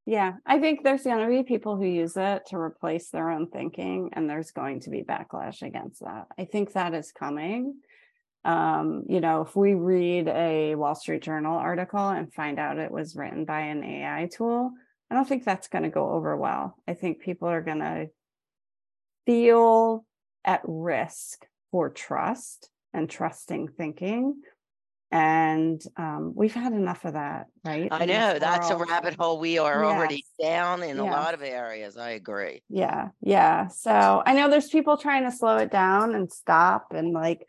Yeah, 0.04 0.34
I 0.44 0.58
think 0.58 0.82
there's 0.82 1.04
going 1.04 1.20
to 1.20 1.28
be 1.28 1.44
people 1.44 1.76
who 1.76 1.86
use 1.86 2.16
it 2.16 2.46
to 2.46 2.56
replace 2.56 3.10
their 3.10 3.30
own 3.30 3.46
thinking, 3.46 4.10
and 4.14 4.28
there's 4.28 4.50
going 4.50 4.80
to 4.80 4.90
be 4.90 5.02
backlash 5.02 5.62
against 5.62 6.00
that. 6.00 6.26
I 6.36 6.44
think 6.44 6.72
that 6.72 6.92
is 6.92 7.12
coming. 7.12 7.76
Um, 8.44 9.04
you 9.08 9.20
know, 9.20 9.42
if 9.42 9.54
we 9.54 9.74
read 9.74 10.26
a 10.26 10.74
Wall 10.74 10.96
Street 10.96 11.22
Journal 11.22 11.56
article 11.56 12.08
and 12.08 12.34
find 12.34 12.58
out 12.58 12.78
it 12.78 12.90
was 12.90 13.14
written 13.14 13.44
by 13.44 13.60
an 13.60 13.84
AI 13.84 14.28
tool, 14.32 14.72
I 15.08 15.14
don't 15.14 15.28
think 15.28 15.44
that's 15.44 15.68
going 15.68 15.84
to 15.84 15.90
go 15.90 16.10
over 16.10 16.36
well. 16.36 16.76
I 16.88 16.94
think 16.94 17.20
people 17.20 17.46
are 17.46 17.62
going 17.62 17.78
to 17.78 18.08
feel 19.24 20.04
at 20.44 20.62
risk 20.64 21.46
for 21.70 21.90
trust 21.90 22.70
and 22.92 23.08
trusting 23.08 23.68
thinking 23.68 24.42
and 25.12 25.84
um, 25.98 26.32
we've 26.34 26.54
had 26.54 26.72
enough 26.72 27.04
of 27.04 27.12
that 27.12 27.46
right 27.64 27.88
i 27.92 28.06
know 28.06 28.38
that's 28.38 28.70
a 28.70 28.76
rabbit 28.76 29.14
hole 29.14 29.38
we 29.38 29.58
are 29.58 29.84
yes. 29.84 29.92
already 29.92 30.24
down 30.40 30.82
in 30.82 30.96
yes. 30.96 30.98
a 30.98 31.02
lot 31.04 31.34
of 31.34 31.42
areas 31.42 31.98
i 31.98 32.10
agree 32.10 32.62
yeah 32.70 33.08
yeah 33.20 33.68
so 33.68 34.22
i 34.24 34.32
know 34.32 34.48
there's 34.48 34.70
people 34.70 34.96
trying 34.96 35.24
to 35.24 35.30
slow 35.30 35.58
it 35.58 35.70
down 35.70 36.14
and 36.14 36.32
stop 36.32 36.92
and 36.94 37.12
like 37.12 37.46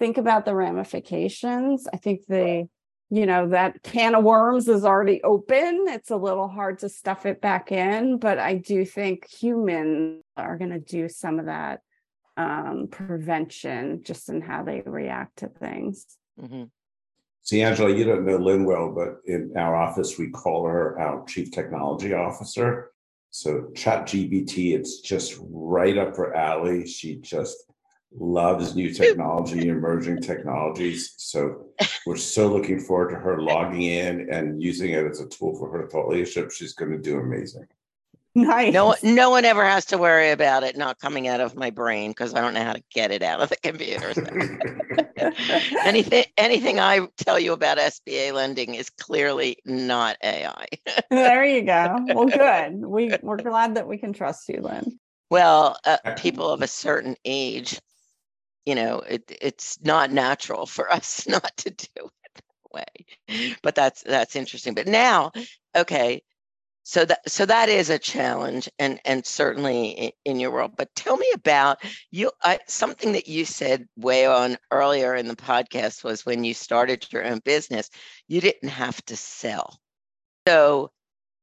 think 0.00 0.18
about 0.18 0.44
the 0.44 0.54
ramifications 0.54 1.86
i 1.92 1.96
think 1.96 2.20
the 2.26 2.68
you 3.10 3.26
know 3.26 3.48
that 3.48 3.80
can 3.84 4.16
of 4.16 4.24
worms 4.24 4.66
is 4.66 4.84
already 4.84 5.22
open 5.22 5.84
it's 5.88 6.10
a 6.10 6.16
little 6.16 6.48
hard 6.48 6.80
to 6.80 6.88
stuff 6.88 7.26
it 7.26 7.40
back 7.40 7.70
in 7.70 8.18
but 8.18 8.40
i 8.40 8.54
do 8.54 8.84
think 8.84 9.30
humans 9.30 10.20
are 10.36 10.58
going 10.58 10.70
to 10.70 10.80
do 10.80 11.08
some 11.08 11.38
of 11.38 11.46
that 11.46 11.80
um, 12.36 12.88
prevention 12.90 14.02
just 14.02 14.28
in 14.28 14.40
how 14.40 14.64
they 14.64 14.82
react 14.84 15.38
to 15.38 15.46
things 15.46 16.06
mm-hmm. 16.40 16.64
See, 17.44 17.60
Angela, 17.60 17.94
you 17.94 18.04
don't 18.04 18.24
know 18.24 18.38
Lynn 18.38 18.64
well, 18.64 18.90
but 18.90 19.20
in 19.26 19.52
our 19.54 19.76
office, 19.76 20.18
we 20.18 20.30
call 20.30 20.66
her 20.66 20.98
our 20.98 21.24
chief 21.26 21.50
technology 21.50 22.14
officer. 22.14 22.92
So 23.30 23.68
ChatGPT, 23.74 24.74
it's 24.74 25.00
just 25.00 25.38
right 25.40 25.98
up 25.98 26.16
her 26.16 26.34
alley. 26.34 26.86
She 26.86 27.16
just 27.16 27.70
loves 28.18 28.74
new 28.74 28.94
technology, 28.94 29.68
emerging 29.68 30.22
technologies. 30.22 31.14
So 31.18 31.66
we're 32.06 32.16
so 32.16 32.50
looking 32.50 32.80
forward 32.80 33.10
to 33.10 33.16
her 33.16 33.42
logging 33.42 33.82
in 33.82 34.32
and 34.32 34.62
using 34.62 34.92
it 34.92 35.04
as 35.04 35.20
a 35.20 35.28
tool 35.28 35.54
for 35.58 35.70
her 35.70 35.86
thought 35.86 36.08
leadership. 36.08 36.50
She's 36.50 36.72
going 36.72 36.92
to 36.92 36.98
do 36.98 37.18
amazing. 37.18 37.66
Nice. 38.36 38.72
No, 38.72 38.96
no 39.04 39.30
one 39.30 39.44
ever 39.44 39.64
has 39.64 39.84
to 39.86 39.98
worry 39.98 40.32
about 40.32 40.64
it 40.64 40.76
not 40.76 40.98
coming 40.98 41.28
out 41.28 41.40
of 41.40 41.54
my 41.54 41.70
brain 41.70 42.10
because 42.10 42.34
I 42.34 42.40
don't 42.40 42.54
know 42.54 42.64
how 42.64 42.72
to 42.72 42.82
get 42.92 43.12
it 43.12 43.22
out 43.22 43.40
of 43.40 43.48
the 43.48 43.56
computer. 43.62 44.12
So. 44.12 44.24
anything, 45.84 46.24
anything 46.36 46.80
I 46.80 47.06
tell 47.16 47.38
you 47.38 47.52
about 47.52 47.78
SBA 47.78 48.32
lending 48.32 48.74
is 48.74 48.90
clearly 48.90 49.58
not 49.64 50.16
AI. 50.22 50.66
there 51.10 51.44
you 51.44 51.62
go. 51.62 52.04
Well, 52.08 52.26
good. 52.26 52.84
We 52.84 53.14
we're 53.22 53.36
glad 53.36 53.76
that 53.76 53.86
we 53.86 53.98
can 53.98 54.12
trust 54.12 54.48
you, 54.48 54.60
Lynn. 54.60 54.98
Well, 55.30 55.78
uh, 55.84 55.98
people 56.16 56.50
of 56.50 56.62
a 56.62 56.66
certain 56.66 57.16
age, 57.24 57.80
you 58.66 58.74
know, 58.74 58.98
it, 58.98 59.36
it's 59.40 59.78
not 59.82 60.10
natural 60.10 60.66
for 60.66 60.90
us 60.92 61.26
not 61.28 61.56
to 61.58 61.70
do 61.70 61.86
it 61.96 62.34
that 62.34 62.72
way. 62.72 63.56
But 63.62 63.76
that's 63.76 64.02
that's 64.02 64.36
interesting. 64.36 64.74
But 64.74 64.88
now, 64.88 65.30
okay, 65.76 66.22
so 66.84 67.04
that 67.06 67.28
so 67.28 67.46
that 67.46 67.68
is 67.68 67.90
a 67.90 67.98
challenge 67.98 68.68
and 68.78 69.00
and 69.04 69.24
certainly 69.26 70.12
in, 70.24 70.38
your 70.38 70.50
world 70.50 70.72
but 70.76 70.94
tell 70.94 71.16
me 71.16 71.26
about 71.34 71.78
you 72.10 72.30
I, 72.42 72.60
something 72.68 73.12
that 73.12 73.26
you 73.26 73.46
said 73.46 73.88
way 73.96 74.26
on 74.26 74.58
earlier 74.70 75.14
in 75.14 75.26
the 75.26 75.34
podcast 75.34 76.04
was 76.04 76.26
when 76.26 76.44
you 76.44 76.52
started 76.54 77.06
your 77.10 77.24
own 77.24 77.40
business 77.44 77.90
you 78.28 78.40
didn't 78.40 78.68
have 78.68 79.02
to 79.06 79.16
sell. 79.16 79.78
So 80.46 80.92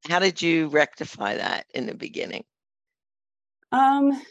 how 0.07 0.19
did 0.19 0.41
you 0.41 0.67
rectify 0.67 1.37
that 1.37 1.65
in 1.73 1.87
the 1.87 1.95
beginning? 1.95 2.43
Um 3.71 4.21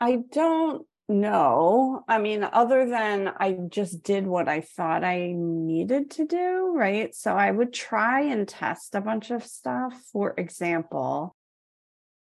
i 0.00 0.16
don't 0.32 0.86
no, 1.10 2.04
I 2.06 2.18
mean, 2.18 2.44
other 2.44 2.88
than 2.88 3.32
I 3.36 3.58
just 3.68 4.04
did 4.04 4.28
what 4.28 4.48
I 4.48 4.60
thought 4.60 5.02
I 5.02 5.32
needed 5.36 6.12
to 6.12 6.24
do, 6.24 6.72
right? 6.74 7.12
So 7.14 7.34
I 7.34 7.50
would 7.50 7.72
try 7.72 8.20
and 8.20 8.46
test 8.46 8.94
a 8.94 9.00
bunch 9.00 9.32
of 9.32 9.44
stuff. 9.44 9.92
For 10.12 10.34
example, 10.38 11.34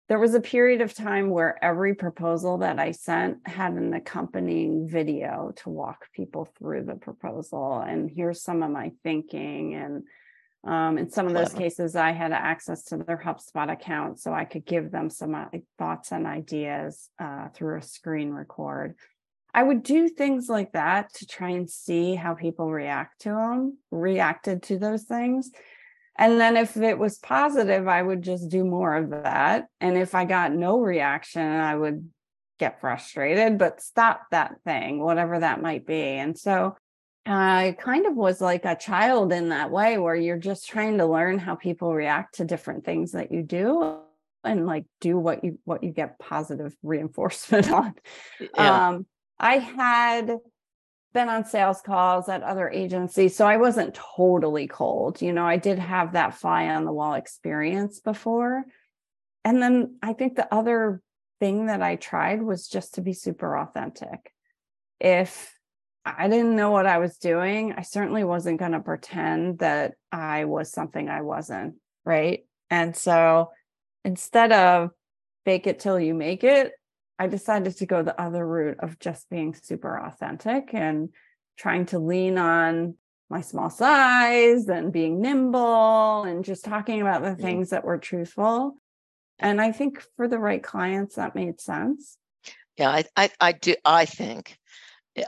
there 0.07 0.17
was 0.17 0.33
a 0.33 0.41
period 0.41 0.81
of 0.81 0.95
time 0.95 1.29
where 1.29 1.63
every 1.63 1.93
proposal 1.93 2.57
that 2.57 2.79
I 2.79 2.91
sent 2.91 3.47
had 3.47 3.73
an 3.73 3.93
accompanying 3.93 4.89
video 4.89 5.53
to 5.57 5.69
walk 5.69 6.07
people 6.11 6.45
through 6.57 6.85
the 6.85 6.95
proposal. 6.95 7.79
And 7.79 8.09
here's 8.09 8.41
some 8.41 8.63
of 8.63 8.71
my 8.71 8.91
thinking 9.03 9.75
and 9.75 10.03
um, 10.65 10.97
in 10.97 11.09
some 11.09 11.27
of 11.27 11.33
those 11.33 11.53
cases, 11.53 11.95
I 11.95 12.11
had 12.11 12.33
access 12.33 12.83
to 12.85 12.97
their 12.97 13.17
HubSpot 13.17 13.71
account, 13.71 14.19
so 14.19 14.33
I 14.33 14.43
could 14.43 14.65
give 14.65 14.91
them 14.91 15.09
some 15.09 15.33
uh, 15.33 15.45
thoughts 15.77 16.11
and 16.11 16.27
ideas 16.27 17.09
uh, 17.17 17.47
through 17.53 17.77
a 17.77 17.81
screen 17.81 18.31
record. 18.31 18.95
I 19.53 19.63
would 19.63 19.83
do 19.83 20.09
things 20.09 20.49
like 20.49 20.73
that 20.73 21.13
to 21.15 21.25
try 21.25 21.49
and 21.51 21.69
see 21.69 22.15
how 22.15 22.33
people 22.33 22.69
react 22.69 23.21
to 23.21 23.29
them, 23.29 23.77
reacted 23.89 24.63
to 24.63 24.77
those 24.77 25.03
things. 25.03 25.49
And 26.17 26.39
then 26.39 26.57
if 26.57 26.75
it 26.75 26.99
was 26.99 27.17
positive, 27.17 27.87
I 27.87 28.01
would 28.01 28.21
just 28.21 28.49
do 28.49 28.65
more 28.65 28.95
of 28.95 29.09
that. 29.09 29.67
And 29.79 29.97
if 29.97 30.13
I 30.13 30.25
got 30.25 30.51
no 30.51 30.79
reaction, 30.79 31.41
I 31.41 31.75
would 31.75 32.09
get 32.59 32.81
frustrated, 32.81 33.57
but 33.57 33.81
stop 33.81 34.23
that 34.31 34.55
thing, 34.65 35.01
whatever 35.01 35.39
that 35.39 35.61
might 35.61 35.87
be. 35.87 36.01
And 36.01 36.37
so 36.37 36.75
I 37.29 37.75
kind 37.79 38.07
of 38.07 38.15
was 38.15 38.41
like 38.41 38.65
a 38.65 38.75
child 38.75 39.31
in 39.31 39.49
that 39.49 39.69
way 39.69 39.97
where 39.97 40.15
you're 40.15 40.37
just 40.37 40.67
trying 40.67 40.97
to 40.97 41.05
learn 41.05 41.37
how 41.37 41.55
people 41.55 41.93
react 41.93 42.35
to 42.35 42.45
different 42.45 42.85
things 42.85 43.11
that 43.11 43.31
you 43.31 43.43
do 43.43 43.97
and 44.43 44.65
like 44.65 44.85
do 44.99 45.17
what 45.17 45.43
you 45.43 45.59
what 45.63 45.83
you 45.83 45.91
get 45.91 46.17
positive 46.17 46.75
reinforcement 46.83 47.71
on. 47.71 47.93
Yeah. 48.39 48.87
Um 48.87 49.05
I 49.39 49.59
had 49.59 50.37
been 51.13 51.29
on 51.29 51.45
sales 51.45 51.81
calls 51.81 52.29
at 52.29 52.43
other 52.43 52.69
agencies 52.69 53.35
so 53.35 53.45
I 53.45 53.57
wasn't 53.57 53.93
totally 53.93 54.67
cold. 54.67 55.21
You 55.21 55.33
know, 55.33 55.45
I 55.45 55.57
did 55.57 55.77
have 55.77 56.13
that 56.13 56.35
fly 56.35 56.67
on 56.69 56.85
the 56.85 56.93
wall 56.93 57.13
experience 57.13 57.99
before. 57.99 58.63
And 59.45 59.61
then 59.61 59.97
I 60.01 60.13
think 60.13 60.35
the 60.35 60.51
other 60.53 61.01
thing 61.39 61.67
that 61.67 61.81
I 61.81 61.95
tried 61.95 62.41
was 62.41 62.67
just 62.67 62.95
to 62.95 63.01
be 63.01 63.13
super 63.13 63.57
authentic. 63.57 64.33
If 64.99 65.58
I 66.05 66.27
didn't 66.27 66.55
know 66.55 66.71
what 66.71 66.85
I 66.85 66.97
was 66.97 67.17
doing. 67.17 67.73
I 67.73 67.81
certainly 67.81 68.23
wasn't 68.23 68.59
going 68.59 68.71
to 68.71 68.79
pretend 68.79 69.59
that 69.59 69.95
I 70.11 70.45
was 70.45 70.71
something 70.71 71.09
I 71.09 71.21
wasn't. 71.21 71.75
Right. 72.05 72.45
And 72.69 72.95
so 72.95 73.51
instead 74.05 74.51
of 74.51 74.91
fake 75.45 75.67
it 75.67 75.79
till 75.79 75.99
you 75.99 76.13
make 76.13 76.43
it, 76.43 76.73
I 77.17 77.27
decided 77.27 77.75
to 77.77 77.85
go 77.85 78.01
the 78.01 78.19
other 78.19 78.45
route 78.45 78.77
of 78.79 78.97
just 78.99 79.29
being 79.29 79.53
super 79.53 79.97
authentic 79.97 80.73
and 80.73 81.09
trying 81.57 81.85
to 81.87 81.99
lean 81.99 82.37
on 82.37 82.95
my 83.29 83.41
small 83.41 83.69
size 83.69 84.67
and 84.69 84.91
being 84.91 85.21
nimble 85.21 86.23
and 86.23 86.45
just 86.45 86.65
talking 86.65 87.01
about 87.01 87.21
the 87.21 87.29
mm-hmm. 87.29 87.41
things 87.41 87.69
that 87.71 87.83
were 87.83 87.97
truthful. 87.97 88.75
And 89.37 89.61
I 89.61 89.71
think 89.71 90.03
for 90.15 90.27
the 90.27 90.39
right 90.39 90.63
clients, 90.63 91.15
that 91.15 91.35
made 91.35 91.59
sense. 91.61 92.17
Yeah, 92.77 92.89
I, 92.89 93.03
I, 93.15 93.29
I 93.39 93.51
do. 93.51 93.75
I 93.83 94.05
think 94.05 94.57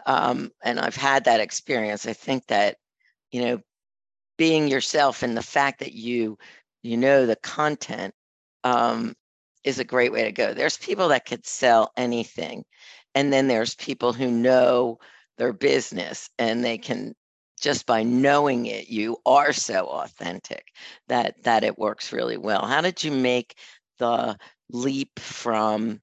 um, 0.05 0.51
and 0.63 0.79
I've 0.79 0.95
had 0.95 1.25
that 1.25 1.39
experience. 1.39 2.05
I 2.05 2.13
think 2.13 2.47
that, 2.47 2.77
you 3.31 3.41
know, 3.43 3.61
being 4.37 4.67
yourself 4.67 5.23
and 5.23 5.35
the 5.35 5.43
fact 5.43 5.79
that 5.79 5.93
you, 5.93 6.37
you 6.83 6.97
know, 6.97 7.25
the 7.25 7.35
content 7.37 8.13
um, 8.63 9.15
is 9.63 9.79
a 9.79 9.83
great 9.83 10.11
way 10.11 10.23
to 10.23 10.31
go. 10.31 10.53
There's 10.53 10.77
people 10.77 11.09
that 11.09 11.25
could 11.25 11.45
sell 11.45 11.91
anything. 11.97 12.65
And 13.13 13.31
then 13.31 13.47
there's 13.47 13.75
people 13.75 14.13
who 14.13 14.31
know 14.31 14.99
their 15.37 15.53
business 15.53 16.29
and 16.37 16.63
they 16.63 16.77
can 16.77 17.15
just 17.59 17.85
by 17.85 18.03
knowing 18.03 18.65
it 18.65 18.89
you 18.89 19.17
are 19.25 19.53
so 19.53 19.85
authentic 19.85 20.67
that 21.07 21.41
that 21.43 21.63
it 21.63 21.77
works 21.77 22.11
really 22.11 22.37
well 22.37 22.65
how 22.65 22.81
did 22.81 23.03
you 23.03 23.11
make 23.11 23.55
the 23.99 24.37
leap 24.71 25.19
from 25.19 26.01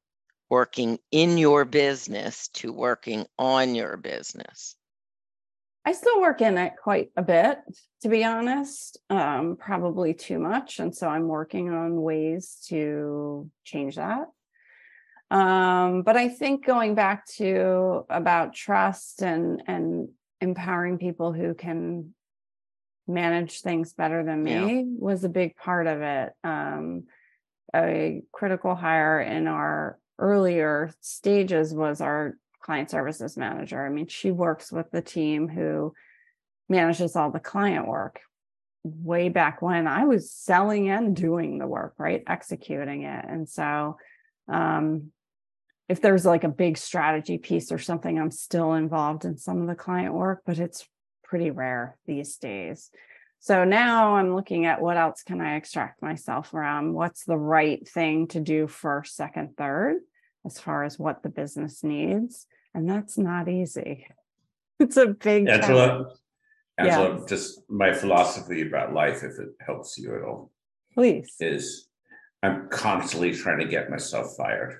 working 0.50 0.98
in 1.10 1.38
your 1.38 1.64
business 1.64 2.48
to 2.48 2.72
working 2.72 3.26
on 3.38 3.74
your 3.74 3.96
business? 3.96 4.76
I 5.84 5.92
still 5.92 6.20
work 6.20 6.42
in 6.42 6.58
it 6.58 6.74
quite 6.82 7.10
a 7.16 7.22
bit, 7.22 7.60
to 8.02 8.08
be 8.08 8.22
honest, 8.24 8.98
um, 9.08 9.56
probably 9.58 10.12
too 10.12 10.38
much. 10.38 10.80
And 10.80 10.94
so 10.94 11.08
I'm 11.08 11.28
working 11.28 11.70
on 11.70 12.02
ways 12.02 12.58
to 12.68 13.50
change 13.64 13.96
that. 13.96 14.26
Um, 15.30 16.02
but 16.02 16.16
I 16.16 16.28
think 16.28 16.66
going 16.66 16.94
back 16.94 17.26
to 17.36 18.04
about 18.08 18.54
trust 18.54 19.22
and 19.22 19.62
and 19.66 20.08
empowering 20.40 20.98
people 20.98 21.32
who 21.32 21.54
can 21.54 22.14
manage 23.06 23.60
things 23.60 23.92
better 23.92 24.22
than 24.22 24.42
me 24.42 24.52
yeah. 24.52 24.82
was 24.98 25.24
a 25.24 25.28
big 25.28 25.56
part 25.56 25.86
of 25.86 26.02
it. 26.02 26.32
Um, 26.44 27.04
a 27.74 28.22
critical 28.32 28.74
hire 28.74 29.20
in 29.20 29.46
our 29.46 29.98
earlier 30.18 30.90
stages 31.00 31.72
was 31.74 32.00
our 32.00 32.36
client 32.60 32.90
services 32.90 33.36
manager. 33.36 33.84
I 33.84 33.88
mean, 33.88 34.08
she 34.08 34.30
works 34.30 34.72
with 34.72 34.90
the 34.90 35.02
team 35.02 35.48
who 35.48 35.94
manages 36.68 37.16
all 37.16 37.30
the 37.30 37.40
client 37.40 37.86
work. 37.86 38.20
way 38.84 39.28
back 39.28 39.60
when 39.62 39.86
I 39.86 40.04
was 40.04 40.30
selling 40.30 40.88
and 40.88 41.14
doing 41.14 41.58
the 41.58 41.66
work, 41.66 41.94
right? 41.98 42.22
Executing 42.26 43.02
it. 43.02 43.24
And 43.28 43.48
so 43.48 43.96
um 44.48 45.12
if 45.88 46.00
there's 46.02 46.26
like 46.26 46.44
a 46.44 46.48
big 46.48 46.76
strategy 46.76 47.38
piece 47.38 47.72
or 47.72 47.78
something, 47.78 48.18
I'm 48.18 48.30
still 48.30 48.74
involved 48.74 49.24
in 49.24 49.38
some 49.38 49.62
of 49.62 49.68
the 49.68 49.74
client 49.74 50.14
work, 50.14 50.42
but 50.44 50.58
it's 50.58 50.86
pretty 51.24 51.50
rare 51.50 51.96
these 52.06 52.36
days. 52.36 52.90
So 53.40 53.64
now 53.64 54.16
I'm 54.16 54.34
looking 54.34 54.66
at 54.66 54.80
what 54.80 54.96
else 54.96 55.22
can 55.22 55.40
I 55.40 55.56
extract 55.56 56.02
myself 56.02 56.50
from? 56.50 56.92
What's 56.92 57.24
the 57.24 57.36
right 57.36 57.86
thing 57.88 58.26
to 58.28 58.40
do 58.40 58.66
first, 58.66 59.16
second, 59.16 59.56
third, 59.56 59.98
as 60.44 60.58
far 60.58 60.84
as 60.84 60.98
what 60.98 61.22
the 61.22 61.28
business 61.28 61.84
needs? 61.84 62.46
And 62.74 62.88
that's 62.88 63.18
not 63.18 63.48
easy. 63.48 64.06
It's 64.80 64.96
a 64.96 65.08
big 65.08 65.48
Angela, 65.48 66.12
Angela, 66.78 67.26
just 67.26 67.68
my 67.68 67.92
philosophy 67.92 68.62
about 68.62 68.94
life, 68.94 69.24
if 69.24 69.36
it 69.40 69.48
helps 69.66 69.98
you 69.98 70.14
at 70.14 70.22
all. 70.22 70.52
Please. 70.94 71.34
Is 71.40 71.88
I'm 72.44 72.68
constantly 72.68 73.34
trying 73.34 73.58
to 73.58 73.66
get 73.66 73.90
myself 73.90 74.36
fired. 74.36 74.78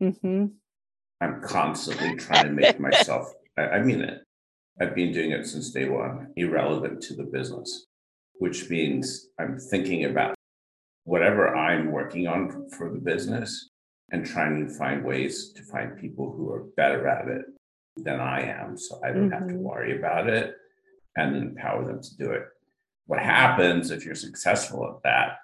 Mm-hmm. 0.00 0.46
I'm 1.20 1.42
constantly 1.42 2.14
trying 2.16 2.44
to 2.44 2.52
make 2.52 2.78
myself, 2.78 3.32
I, 3.58 3.62
I 3.62 3.82
mean 3.82 4.02
it. 4.02 4.25
I've 4.80 4.94
been 4.94 5.12
doing 5.12 5.30
it 5.30 5.46
since 5.46 5.70
day 5.70 5.88
one, 5.88 6.32
irrelevant 6.36 7.00
to 7.02 7.14
the 7.14 7.24
business, 7.24 7.86
which 8.34 8.68
means 8.68 9.28
I'm 9.40 9.58
thinking 9.58 10.04
about 10.04 10.34
whatever 11.04 11.56
I'm 11.56 11.92
working 11.92 12.26
on 12.26 12.68
for 12.70 12.90
the 12.90 12.98
business 12.98 13.70
and 14.10 14.26
trying 14.26 14.66
to 14.66 14.74
find 14.74 15.04
ways 15.04 15.52
to 15.54 15.62
find 15.62 15.98
people 15.98 16.32
who 16.32 16.52
are 16.52 16.64
better 16.76 17.08
at 17.08 17.28
it 17.28 17.46
than 17.96 18.20
I 18.20 18.42
am. 18.42 18.76
So 18.76 19.00
I 19.02 19.08
don't 19.08 19.30
mm-hmm. 19.30 19.32
have 19.32 19.48
to 19.48 19.54
mm-hmm. 19.54 19.62
worry 19.62 19.98
about 19.98 20.28
it 20.28 20.54
and 21.16 21.36
empower 21.36 21.84
them 21.84 22.02
to 22.02 22.16
do 22.16 22.30
it. 22.32 22.42
What 23.06 23.20
happens 23.20 23.90
if 23.90 24.04
you're 24.04 24.14
successful 24.14 24.86
at 24.86 25.02
that 25.04 25.38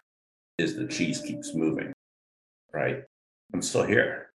is 0.58 0.76
the 0.76 0.86
cheese 0.86 1.22
keeps 1.22 1.54
moving, 1.54 1.92
right? 2.72 3.04
I'm 3.54 3.62
still 3.62 3.84
here. 3.84 4.32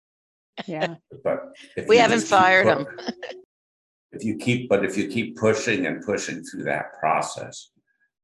Yeah. 0.68 0.96
But 1.24 1.56
we 1.88 1.98
haven't 1.98 2.24
fired 2.24 2.68
them. 2.68 2.86
if 4.14 4.24
you 4.24 4.38
keep 4.38 4.70
but 4.70 4.86
if 4.86 4.98
you 4.98 5.08
keep 5.08 5.38
pushing 5.38 5.86
and 5.86 6.04
pushing 6.04 6.44
through 6.44 6.64
that 6.64 6.94
process 7.00 7.72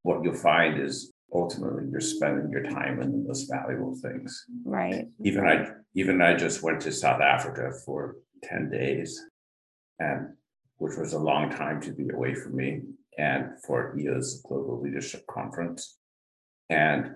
what 0.04 0.24
you'll 0.24 0.34
find 0.34 0.80
is 0.82 1.12
ultimately 1.34 1.84
you're 1.92 2.02
spending 2.02 2.50
your 2.52 2.64
time 2.64 3.02
in 3.02 3.12
the 3.12 3.28
most 3.28 3.50
valuable 3.52 3.96
things. 4.02 4.46
Right. 4.64 5.06
Even 5.24 5.46
i 5.46 5.68
even 5.96 6.22
i 6.22 6.34
just 6.36 6.64
went 6.64 6.82
to 6.82 6.92
south 6.92 7.22
africa 7.22 7.72
for 7.86 8.18
10 8.44 8.70
days 8.70 9.22
and 10.00 10.30
which 10.78 10.98
was 10.98 11.14
a 11.14 11.20
long 11.20 11.50
time 11.50 11.82
to 11.82 11.92
be 11.92 12.08
away 12.10 12.34
from 12.34 12.56
me 12.56 12.82
and 13.18 13.50
for 13.66 13.98
EO's 14.00 14.42
global 14.48 14.82
leadership 14.82 15.28
conference. 15.28 15.98
And 16.70 17.16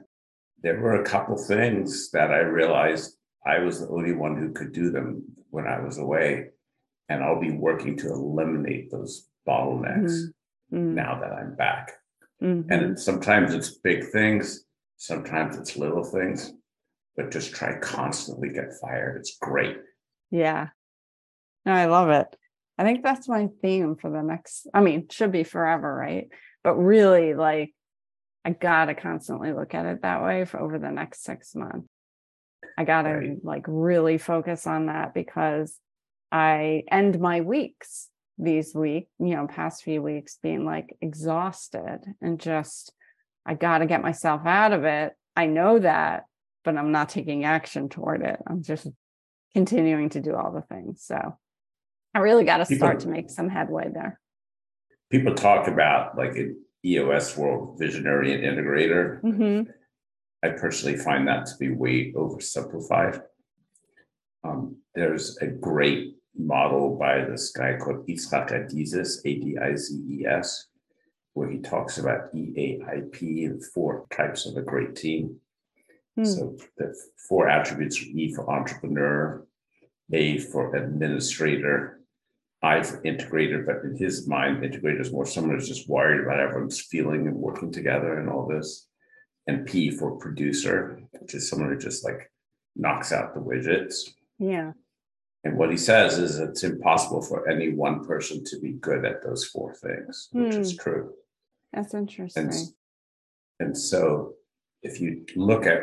there 0.61 0.81
were 0.81 1.01
a 1.01 1.05
couple 1.05 1.37
things 1.37 2.11
that 2.11 2.31
i 2.31 2.39
realized 2.39 3.17
i 3.45 3.59
was 3.59 3.79
the 3.79 3.89
only 3.89 4.13
one 4.13 4.37
who 4.37 4.51
could 4.51 4.71
do 4.73 4.89
them 4.89 5.23
when 5.49 5.67
i 5.67 5.79
was 5.79 5.97
away 5.97 6.49
and 7.09 7.23
I'll 7.23 7.39
be 7.39 7.51
working 7.51 7.97
to 7.97 8.09
eliminate 8.09 8.91
those 8.91 9.27
bottlenecks 9.47 10.23
mm-hmm. 10.71 10.95
now 10.95 11.19
that 11.19 11.33
I'm 11.33 11.55
back. 11.55 11.91
Mm-hmm. 12.41 12.71
And 12.71 12.99
sometimes 12.99 13.53
it's 13.53 13.77
big 13.77 14.09
things, 14.09 14.65
sometimes 14.97 15.57
it's 15.57 15.77
little 15.77 16.03
things, 16.03 16.53
but 17.15 17.31
just 17.31 17.53
try 17.53 17.77
constantly 17.79 18.49
get 18.49 18.73
fired. 18.81 19.17
It's 19.17 19.37
great. 19.37 19.77
Yeah. 20.31 20.69
No, 21.65 21.73
I 21.73 21.85
love 21.85 22.09
it. 22.09 22.27
I 22.77 22.83
think 22.83 23.03
that's 23.03 23.29
my 23.29 23.49
theme 23.61 23.95
for 23.95 24.09
the 24.09 24.21
next, 24.21 24.67
I 24.73 24.81
mean, 24.81 25.07
should 25.09 25.31
be 25.31 25.43
forever, 25.43 25.93
right? 25.93 26.27
But 26.63 26.75
really, 26.75 27.33
like, 27.33 27.73
I 28.43 28.49
gotta 28.49 28.95
constantly 28.95 29.53
look 29.53 29.73
at 29.73 29.85
it 29.85 30.01
that 30.01 30.23
way 30.23 30.43
for 30.45 30.59
over 30.59 30.79
the 30.79 30.91
next 30.91 31.23
six 31.23 31.55
months. 31.55 31.87
I 32.77 32.83
gotta 32.83 33.13
right. 33.13 33.37
like 33.43 33.65
really 33.67 34.17
focus 34.17 34.67
on 34.67 34.87
that 34.87 35.13
because 35.13 35.77
I 36.33 36.83
end 36.91 37.19
my 37.19 37.41
weeks 37.41 38.09
these 38.39 38.73
week, 38.73 39.07
you 39.19 39.35
know, 39.35 39.45
past 39.45 39.83
few 39.83 40.01
weeks 40.01 40.39
being 40.41 40.65
like 40.65 40.97
exhausted 40.99 41.99
and 42.21 42.39
just, 42.39 42.91
I 43.45 43.53
got 43.53 43.77
to 43.77 43.85
get 43.85 44.01
myself 44.01 44.41
out 44.43 44.73
of 44.73 44.83
it. 44.83 45.13
I 45.35 45.45
know 45.45 45.77
that, 45.77 46.25
but 46.65 46.75
I'm 46.75 46.91
not 46.91 47.09
taking 47.09 47.45
action 47.45 47.87
toward 47.87 48.23
it. 48.23 48.39
I'm 48.47 48.63
just 48.63 48.87
continuing 49.53 50.09
to 50.09 50.21
do 50.21 50.33
all 50.33 50.51
the 50.51 50.61
things. 50.61 51.03
So 51.05 51.37
I 52.15 52.19
really 52.19 52.45
got 52.45 52.57
to 52.57 52.75
start 52.75 53.01
to 53.01 53.09
make 53.09 53.29
some 53.29 53.47
headway 53.47 53.89
there. 53.93 54.19
People 55.11 55.35
talk 55.35 55.67
about 55.67 56.17
like 56.17 56.35
an 56.35 56.59
EOS 56.83 57.37
world 57.37 57.77
visionary 57.77 58.33
and 58.33 58.43
integrator. 58.43 59.21
Mm-hmm. 59.21 59.69
I 60.43 60.49
personally 60.49 60.97
find 60.97 61.27
that 61.27 61.45
to 61.45 61.57
be 61.59 61.69
way 61.69 62.11
oversimplified. 62.13 63.21
Um, 64.43 64.77
there's 64.95 65.37
a 65.37 65.47
great 65.47 66.15
model 66.37 66.97
by 66.97 67.23
this 67.23 67.51
guy 67.51 67.77
called 67.77 68.07
Ichak 68.07 68.49
Adizes, 68.49 69.19
A-D-I-Z-E-S, 69.25 70.67
where 71.33 71.49
he 71.49 71.59
talks 71.59 71.97
about 71.97 72.33
EAIP 72.33 73.45
and 73.45 73.65
four 73.65 74.05
types 74.15 74.45
of 74.45 74.57
a 74.57 74.61
great 74.61 74.95
team. 74.95 75.37
Hmm. 76.15 76.25
So 76.25 76.57
the 76.77 76.95
four 77.27 77.49
attributes 77.49 78.01
are 78.01 78.05
E 78.05 78.33
for 78.33 78.49
entrepreneur, 78.49 79.45
A 80.11 80.37
for 80.37 80.75
administrator, 80.75 82.03
I 82.63 82.81
for 82.81 83.01
integrator, 83.01 83.65
but 83.65 83.83
in 83.83 83.97
his 83.97 84.25
mind, 84.25 84.63
integrator 84.63 85.01
is 85.01 85.11
more 85.11 85.25
someone 85.25 85.55
who's 85.55 85.67
just 85.67 85.89
worried 85.89 86.23
about 86.23 86.39
everyone's 86.39 86.79
feeling 86.79 87.27
and 87.27 87.35
working 87.35 87.73
together 87.73 88.17
and 88.17 88.29
all 88.29 88.47
this. 88.47 88.87
And 89.47 89.67
P 89.67 89.91
for 89.91 90.15
producer, 90.15 91.01
which 91.19 91.33
is 91.33 91.49
someone 91.49 91.69
who 91.69 91.77
just 91.77 92.05
like 92.05 92.31
knocks 92.77 93.11
out 93.11 93.33
the 93.33 93.41
widgets. 93.41 94.11
Yeah. 94.39 94.71
And 95.43 95.57
what 95.57 95.71
he 95.71 95.77
says 95.77 96.17
is 96.17 96.39
it's 96.39 96.63
impossible 96.63 97.21
for 97.21 97.49
any 97.49 97.69
one 97.69 98.05
person 98.05 98.43
to 98.45 98.59
be 98.59 98.73
good 98.73 99.03
at 99.03 99.23
those 99.23 99.45
four 99.45 99.73
things, 99.73 100.29
which 100.31 100.55
is 100.55 100.71
hmm. 100.71 100.77
true. 100.77 101.13
That's 101.73 101.93
interesting. 101.93 102.45
And, 102.45 102.53
and 103.59 103.77
so 103.77 104.35
if 104.83 105.01
you 105.01 105.25
look 105.35 105.65
at 105.65 105.81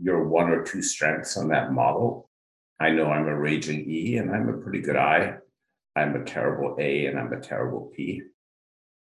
your 0.00 0.26
one 0.26 0.48
or 0.48 0.62
two 0.62 0.82
strengths 0.82 1.36
on 1.36 1.48
that 1.48 1.72
model, 1.72 2.30
I 2.78 2.90
know 2.90 3.10
I'm 3.10 3.28
a 3.28 3.38
raging 3.38 3.90
E 3.90 4.16
and 4.16 4.30
I'm 4.30 4.48
a 4.48 4.56
pretty 4.56 4.80
good 4.80 4.96
I. 4.96 5.36
I'm 5.96 6.16
a 6.16 6.24
terrible 6.24 6.76
A 6.78 7.06
and 7.06 7.18
I'm 7.18 7.32
a 7.32 7.40
terrible 7.40 7.92
P. 7.94 8.22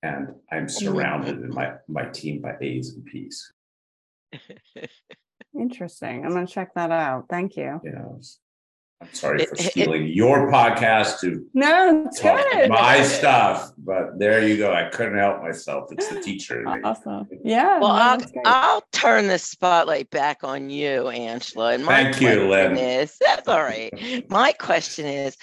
And 0.02 0.28
I'm 0.50 0.68
surrounded 0.68 1.42
in 1.42 1.52
my, 1.52 1.72
my 1.88 2.04
team 2.06 2.40
by 2.40 2.54
A's 2.60 2.94
and 2.94 3.04
P's. 3.04 3.52
Interesting. 5.58 6.24
I'm 6.24 6.32
going 6.32 6.46
to 6.46 6.52
check 6.52 6.74
that 6.74 6.90
out. 6.90 7.26
Thank 7.28 7.56
you. 7.56 7.80
Yeah. 7.84 8.12
I'm 9.00 9.12
sorry 9.12 9.44
for 9.44 9.56
stealing 9.56 10.06
your 10.06 10.50
podcast 10.50 11.20
to 11.20 11.46
no, 11.52 12.06
it's 12.06 12.20
good. 12.20 12.70
my 12.70 13.02
stuff, 13.02 13.72
but 13.76 14.18
there 14.18 14.46
you 14.46 14.56
go. 14.56 14.72
I 14.72 14.88
couldn't 14.88 15.18
help 15.18 15.42
myself. 15.42 15.92
It's 15.92 16.08
the 16.08 16.20
teacher. 16.20 16.64
Awesome. 16.82 17.28
Yeah. 17.44 17.78
Well, 17.78 17.94
no, 17.94 18.00
I'll, 18.00 18.20
I'll 18.46 18.82
turn 18.92 19.26
the 19.26 19.38
spotlight 19.38 20.08
back 20.08 20.44
on 20.44 20.70
you, 20.70 21.08
Angela. 21.08 21.74
And 21.74 21.84
my 21.84 22.04
Thank 22.04 22.22
you, 22.22 22.48
Lynn. 22.48 22.78
Is, 22.78 23.18
that's 23.20 23.46
all 23.46 23.62
right. 23.62 23.92
My 24.30 24.52
question 24.52 25.04
is, 25.04 25.36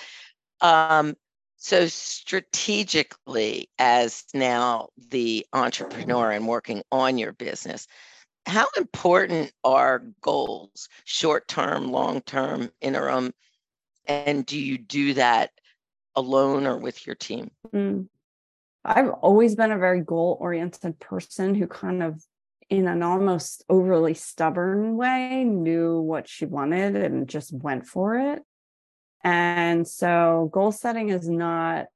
um, 0.61 1.15
so 1.57 1.87
strategically, 1.87 3.69
as 3.77 4.23
now 4.33 4.89
the 5.09 5.45
entrepreneur 5.53 6.31
and 6.31 6.47
working 6.47 6.81
on 6.91 7.17
your 7.17 7.33
business, 7.33 7.87
how 8.45 8.67
important 8.77 9.51
are 9.63 10.03
goals 10.21 10.89
short 11.06 11.47
term 11.47 11.91
long 11.91 12.21
term 12.21 12.69
interim? 12.82 13.34
And 14.06 14.45
do 14.45 14.60
you 14.60 14.77
do 14.77 15.13
that 15.13 15.51
alone 16.15 16.67
or 16.67 16.77
with 16.77 17.08
your 17.08 17.15
team? 17.15 17.51
Mm. 17.73 18.08
i've 18.86 19.10
always 19.10 19.56
been 19.56 19.71
a 19.71 19.77
very 19.77 20.01
goal 20.01 20.38
oriented 20.39 20.99
person 20.99 21.56
who 21.56 21.67
kind 21.67 22.03
of 22.03 22.21
in 22.69 22.88
an 22.88 23.01
almost 23.01 23.63
overly 23.69 24.13
stubborn 24.13 24.95
way 24.95 25.43
knew 25.43 25.99
what 25.99 26.27
she 26.27 26.45
wanted 26.45 26.95
and 26.95 27.27
just 27.27 27.53
went 27.53 27.86
for 27.86 28.15
it. 28.15 28.41
And 29.23 29.88
so 29.88 30.49
goal 30.51 30.71
setting 30.71 31.10
is 31.10 31.29
not 31.29 31.88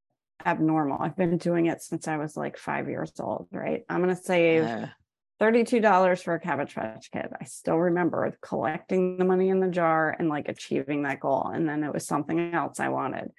abnormal. 0.45 1.01
I've 1.01 1.15
been 1.15 1.37
doing 1.37 1.65
it 1.65 1.81
since 1.81 2.07
i 2.07 2.17
was 2.17 2.37
like 2.37 2.57
five 2.57 2.89
years 2.89 3.11
old 3.19 3.47
right? 3.51 3.83
I'm 3.89 4.03
going 4.03 4.15
to 4.15 4.21
save 4.21 4.63
yeah 4.63 4.89
$32 5.39 6.23
for 6.23 6.33
a 6.33 6.39
cabbage 6.39 6.75
patch 6.75 7.11
kid. 7.11 7.27
I 7.39 7.45
still 7.45 7.77
remember 7.77 8.37
collecting 8.41 9.17
the 9.17 9.25
money 9.25 9.49
in 9.49 9.59
the 9.59 9.67
jar 9.67 10.15
and 10.17 10.29
like 10.29 10.49
achieving 10.49 11.03
that 11.03 11.19
goal. 11.19 11.51
And 11.53 11.67
then 11.67 11.83
it 11.83 11.93
was 11.93 12.07
something 12.07 12.53
else 12.53 12.79
I 12.79 12.89
wanted. 12.89 13.31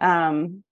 Um, 0.00 0.64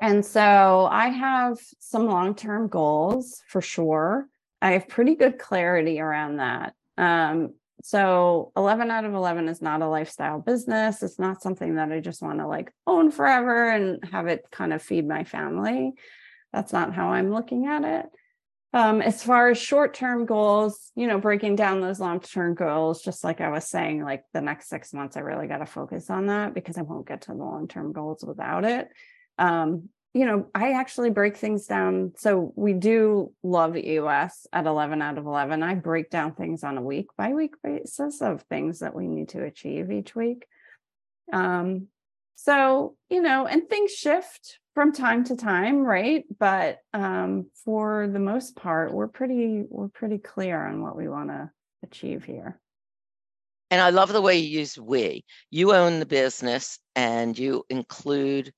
and 0.00 0.24
so 0.24 0.88
I 0.90 1.08
have 1.08 1.58
some 1.78 2.06
long 2.06 2.34
term 2.34 2.68
goals 2.68 3.42
for 3.48 3.60
sure. 3.60 4.26
I 4.62 4.72
have 4.72 4.88
pretty 4.88 5.14
good 5.14 5.38
clarity 5.38 6.00
around 6.00 6.36
that. 6.36 6.74
Um, 6.98 7.54
so 7.82 8.52
11 8.56 8.90
out 8.90 9.04
of 9.04 9.14
11 9.14 9.48
is 9.48 9.62
not 9.62 9.82
a 9.82 9.88
lifestyle 9.88 10.38
business. 10.38 11.02
It's 11.02 11.18
not 11.18 11.42
something 11.42 11.76
that 11.76 11.92
I 11.92 12.00
just 12.00 12.22
want 12.22 12.38
to 12.40 12.46
like 12.46 12.72
own 12.86 13.10
forever 13.10 13.70
and 13.70 14.04
have 14.12 14.26
it 14.26 14.44
kind 14.50 14.72
of 14.72 14.82
feed 14.82 15.06
my 15.06 15.24
family. 15.24 15.92
That's 16.52 16.72
not 16.72 16.94
how 16.94 17.10
I'm 17.10 17.32
looking 17.32 17.66
at 17.66 17.84
it. 17.84 18.06
Um, 18.72 19.02
as 19.02 19.22
far 19.24 19.50
as 19.50 19.58
short 19.58 19.94
term 19.94 20.26
goals, 20.26 20.92
you 20.94 21.08
know, 21.08 21.18
breaking 21.18 21.56
down 21.56 21.80
those 21.80 21.98
long 21.98 22.20
term 22.20 22.54
goals, 22.54 23.02
just 23.02 23.24
like 23.24 23.40
I 23.40 23.50
was 23.50 23.66
saying, 23.68 24.04
like 24.04 24.22
the 24.32 24.40
next 24.40 24.68
six 24.68 24.92
months, 24.92 25.16
I 25.16 25.20
really 25.20 25.48
got 25.48 25.58
to 25.58 25.66
focus 25.66 26.08
on 26.08 26.26
that 26.26 26.54
because 26.54 26.78
I 26.78 26.82
won't 26.82 27.08
get 27.08 27.22
to 27.22 27.32
the 27.32 27.38
long 27.38 27.66
term 27.66 27.92
goals 27.92 28.24
without 28.24 28.64
it. 28.64 28.88
Um, 29.38 29.88
you 30.12 30.26
know, 30.26 30.46
I 30.54 30.72
actually 30.72 31.10
break 31.10 31.36
things 31.36 31.66
down. 31.66 32.12
So 32.16 32.52
we 32.56 32.72
do 32.72 33.32
love 33.42 33.76
EOS 33.76 34.46
at 34.52 34.66
11 34.66 35.02
out 35.02 35.18
of 35.18 35.26
11. 35.26 35.62
I 35.62 35.74
break 35.74 36.10
down 36.10 36.34
things 36.34 36.64
on 36.64 36.78
a 36.78 36.82
week 36.82 37.06
by 37.16 37.32
week 37.32 37.54
basis 37.62 38.20
of 38.20 38.42
things 38.42 38.80
that 38.80 38.94
we 38.94 39.06
need 39.06 39.30
to 39.30 39.44
achieve 39.44 39.90
each 39.90 40.14
week. 40.14 40.46
Um, 41.32 41.88
so, 42.36 42.96
you 43.08 43.20
know, 43.20 43.46
and 43.46 43.68
things 43.68 43.92
shift 43.92 44.59
from 44.74 44.92
time 44.92 45.24
to 45.24 45.36
time, 45.36 45.82
right? 45.82 46.24
But 46.38 46.78
um, 46.94 47.46
for 47.64 48.08
the 48.08 48.18
most 48.18 48.56
part, 48.56 48.92
we're 48.92 49.08
pretty 49.08 49.64
we're 49.68 49.88
pretty 49.88 50.18
clear 50.18 50.64
on 50.66 50.82
what 50.82 50.96
we 50.96 51.08
want 51.08 51.30
to 51.30 51.50
achieve 51.82 52.24
here. 52.24 52.60
And 53.70 53.80
I 53.80 53.90
love 53.90 54.12
the 54.12 54.20
way 54.20 54.38
you 54.38 54.60
use 54.60 54.78
we. 54.78 55.24
You 55.50 55.74
own 55.74 56.00
the 56.00 56.06
business 56.06 56.78
and 56.96 57.38
you 57.38 57.64
include 57.70 58.52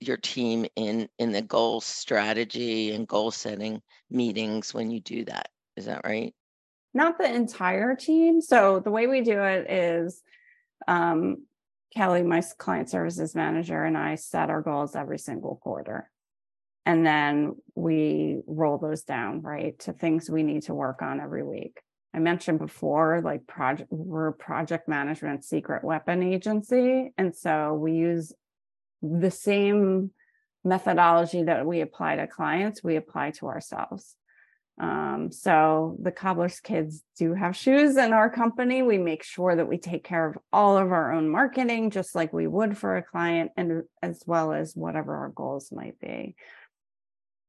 your 0.00 0.16
team 0.16 0.66
in 0.76 1.08
in 1.18 1.32
the 1.32 1.42
goal 1.42 1.80
strategy 1.80 2.92
and 2.92 3.08
goal 3.08 3.30
setting 3.30 3.80
meetings 4.10 4.74
when 4.74 4.90
you 4.90 5.00
do 5.00 5.24
that. 5.24 5.48
Is 5.76 5.86
that 5.86 6.02
right? 6.04 6.34
Not 6.92 7.18
the 7.18 7.32
entire 7.32 7.96
team. 7.96 8.40
So 8.40 8.80
the 8.80 8.90
way 8.90 9.06
we 9.06 9.22
do 9.22 9.42
it 9.42 9.70
is 9.70 10.22
um, 10.86 11.46
Kelly, 11.96 12.22
my 12.22 12.42
client 12.58 12.90
services 12.90 13.34
manager, 13.34 13.84
and 13.84 13.96
I 13.96 14.16
set 14.16 14.50
our 14.50 14.62
goals 14.62 14.96
every 14.96 15.18
single 15.18 15.56
quarter. 15.56 16.10
And 16.86 17.06
then 17.06 17.56
we 17.74 18.40
roll 18.46 18.78
those 18.78 19.04
down, 19.04 19.42
right, 19.42 19.78
to 19.80 19.92
things 19.92 20.28
we 20.28 20.42
need 20.42 20.62
to 20.64 20.74
work 20.74 21.02
on 21.02 21.20
every 21.20 21.44
week. 21.44 21.80
I 22.12 22.18
mentioned 22.18 22.58
before, 22.58 23.20
like 23.24 23.46
project, 23.46 23.88
we're 23.90 24.32
project 24.32 24.88
management 24.88 25.44
secret 25.44 25.82
weapon 25.82 26.22
agency. 26.22 27.12
And 27.16 27.34
so 27.34 27.74
we 27.74 27.92
use 27.92 28.32
the 29.02 29.30
same 29.30 30.10
methodology 30.64 31.44
that 31.44 31.66
we 31.66 31.80
apply 31.80 32.16
to 32.16 32.26
clients, 32.26 32.82
we 32.82 32.96
apply 32.96 33.32
to 33.32 33.46
ourselves. 33.46 34.16
Um, 34.78 35.30
so 35.30 35.96
the 36.02 36.10
cobbler's 36.10 36.58
kids 36.58 37.02
do 37.16 37.32
have 37.34 37.54
shoes 37.54 37.96
in 37.96 38.12
our 38.12 38.28
company. 38.28 38.82
We 38.82 38.98
make 38.98 39.22
sure 39.22 39.54
that 39.54 39.68
we 39.68 39.78
take 39.78 40.02
care 40.02 40.28
of 40.28 40.38
all 40.52 40.76
of 40.76 40.90
our 40.90 41.12
own 41.12 41.28
marketing, 41.28 41.90
just 41.90 42.14
like 42.14 42.32
we 42.32 42.48
would 42.48 42.76
for 42.76 42.96
a 42.96 43.02
client, 43.02 43.52
and 43.56 43.84
as 44.02 44.22
well 44.26 44.52
as 44.52 44.74
whatever 44.74 45.16
our 45.16 45.28
goals 45.28 45.70
might 45.70 45.98
be. 46.00 46.34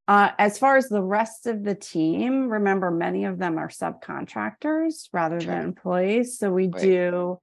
Uh, 0.07 0.29
as 0.37 0.59
far 0.59 0.77
as 0.77 0.87
the 0.87 1.01
rest 1.01 1.47
of 1.47 1.63
the 1.63 1.73
team, 1.73 2.47
remember 2.47 2.91
many 2.91 3.25
of 3.25 3.39
them 3.39 3.57
are 3.57 3.69
subcontractors 3.69 5.09
rather 5.11 5.39
than 5.39 5.63
employees. 5.63 6.37
So 6.37 6.51
we 6.51 6.67
right. 6.67 6.79
do 6.79 7.39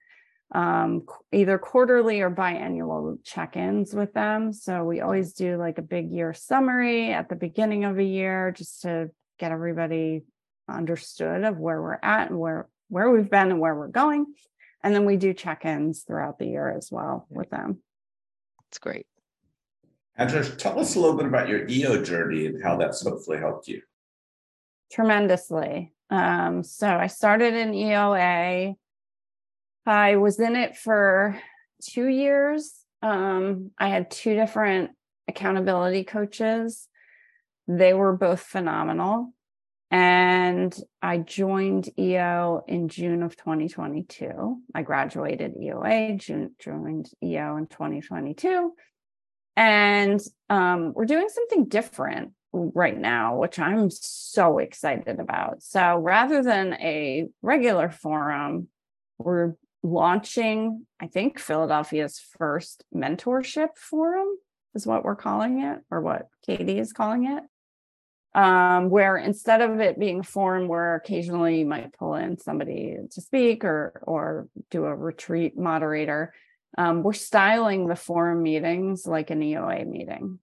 um, 0.54 1.06
either 1.32 1.58
quarterly 1.58 2.20
or 2.20 2.30
biannual 2.30 3.18
check-ins 3.24 3.94
with 3.94 4.12
them. 4.12 4.52
So 4.52 4.84
we 4.84 5.00
always 5.00 5.32
do 5.32 5.56
like 5.56 5.78
a 5.78 5.82
big 5.82 6.12
year 6.12 6.34
summary 6.34 7.12
at 7.12 7.28
the 7.28 7.34
beginning 7.34 7.84
of 7.84 7.98
a 7.98 8.04
year 8.04 8.52
just 8.56 8.82
to 8.82 9.10
get 9.42 9.52
everybody 9.52 10.22
understood 10.68 11.42
of 11.42 11.58
where 11.58 11.82
we're 11.82 11.98
at 12.02 12.30
and 12.30 12.38
where 12.38 12.68
where 12.88 13.10
we've 13.10 13.30
been 13.30 13.50
and 13.50 13.60
where 13.60 13.74
we're 13.74 13.88
going. 13.88 14.26
And 14.84 14.94
then 14.94 15.04
we 15.04 15.16
do 15.16 15.32
check-ins 15.32 16.02
throughout 16.02 16.38
the 16.38 16.46
year 16.46 16.70
as 16.70 16.90
well 16.90 17.26
with 17.30 17.50
them. 17.50 17.78
it's 18.68 18.78
great. 18.78 19.06
Andrew, 20.16 20.44
tell 20.44 20.78
us 20.78 20.94
a 20.94 21.00
little 21.00 21.16
bit 21.16 21.26
about 21.26 21.48
your 21.48 21.66
EO 21.68 22.02
journey 22.02 22.46
and 22.46 22.62
how 22.62 22.76
that's 22.76 23.02
hopefully 23.02 23.38
helped 23.38 23.66
you. 23.66 23.80
Tremendously. 24.92 25.94
Um, 26.10 26.62
so 26.62 26.86
I 26.86 27.06
started 27.06 27.54
in 27.54 27.72
EOA 27.72 28.76
I 29.86 30.16
was 30.16 30.38
in 30.38 30.54
it 30.54 30.76
for 30.76 31.40
two 31.82 32.06
years. 32.06 32.72
Um, 33.02 33.72
I 33.78 33.88
had 33.88 34.10
two 34.10 34.34
different 34.34 34.92
accountability 35.28 36.04
coaches. 36.04 36.88
They 37.68 37.94
were 37.94 38.16
both 38.16 38.40
phenomenal. 38.40 39.32
And 39.90 40.74
I 41.02 41.18
joined 41.18 41.90
EO 41.98 42.64
in 42.66 42.88
June 42.88 43.22
of 43.22 43.36
2022. 43.36 44.56
I 44.74 44.82
graduated 44.82 45.54
EOA, 45.54 46.18
June, 46.18 46.52
joined 46.58 47.10
EO 47.22 47.56
in 47.58 47.66
2022. 47.66 48.72
And 49.54 50.18
um, 50.48 50.94
we're 50.94 51.04
doing 51.04 51.28
something 51.28 51.66
different 51.66 52.32
right 52.52 52.96
now, 52.96 53.36
which 53.36 53.58
I'm 53.58 53.90
so 53.90 54.58
excited 54.58 55.20
about. 55.20 55.62
So 55.62 55.96
rather 55.96 56.42
than 56.42 56.72
a 56.74 57.28
regular 57.42 57.90
forum, 57.90 58.68
we're 59.18 59.54
launching, 59.82 60.86
I 61.00 61.06
think, 61.06 61.38
Philadelphia's 61.38 62.18
first 62.38 62.84
mentorship 62.94 63.76
forum 63.76 64.28
is 64.74 64.86
what 64.86 65.04
we're 65.04 65.16
calling 65.16 65.60
it, 65.60 65.80
or 65.90 66.00
what 66.00 66.28
Katie 66.46 66.78
is 66.78 66.92
calling 66.92 67.26
it. 67.26 67.42
Um, 68.34 68.88
where 68.88 69.18
instead 69.18 69.60
of 69.60 69.78
it 69.80 69.98
being 69.98 70.20
a 70.20 70.24
forum 70.24 70.66
where 70.66 70.94
occasionally 70.94 71.58
you 71.58 71.66
might 71.66 71.92
pull 71.92 72.14
in 72.14 72.38
somebody 72.38 72.96
to 73.10 73.20
speak 73.20 73.62
or 73.62 74.00
or 74.04 74.48
do 74.70 74.86
a 74.86 74.94
retreat 74.94 75.58
moderator, 75.58 76.32
um, 76.78 77.02
we're 77.02 77.12
styling 77.12 77.86
the 77.86 77.96
forum 77.96 78.42
meetings 78.42 79.06
like 79.06 79.28
an 79.28 79.40
EOA 79.40 79.86
meeting. 79.86 80.38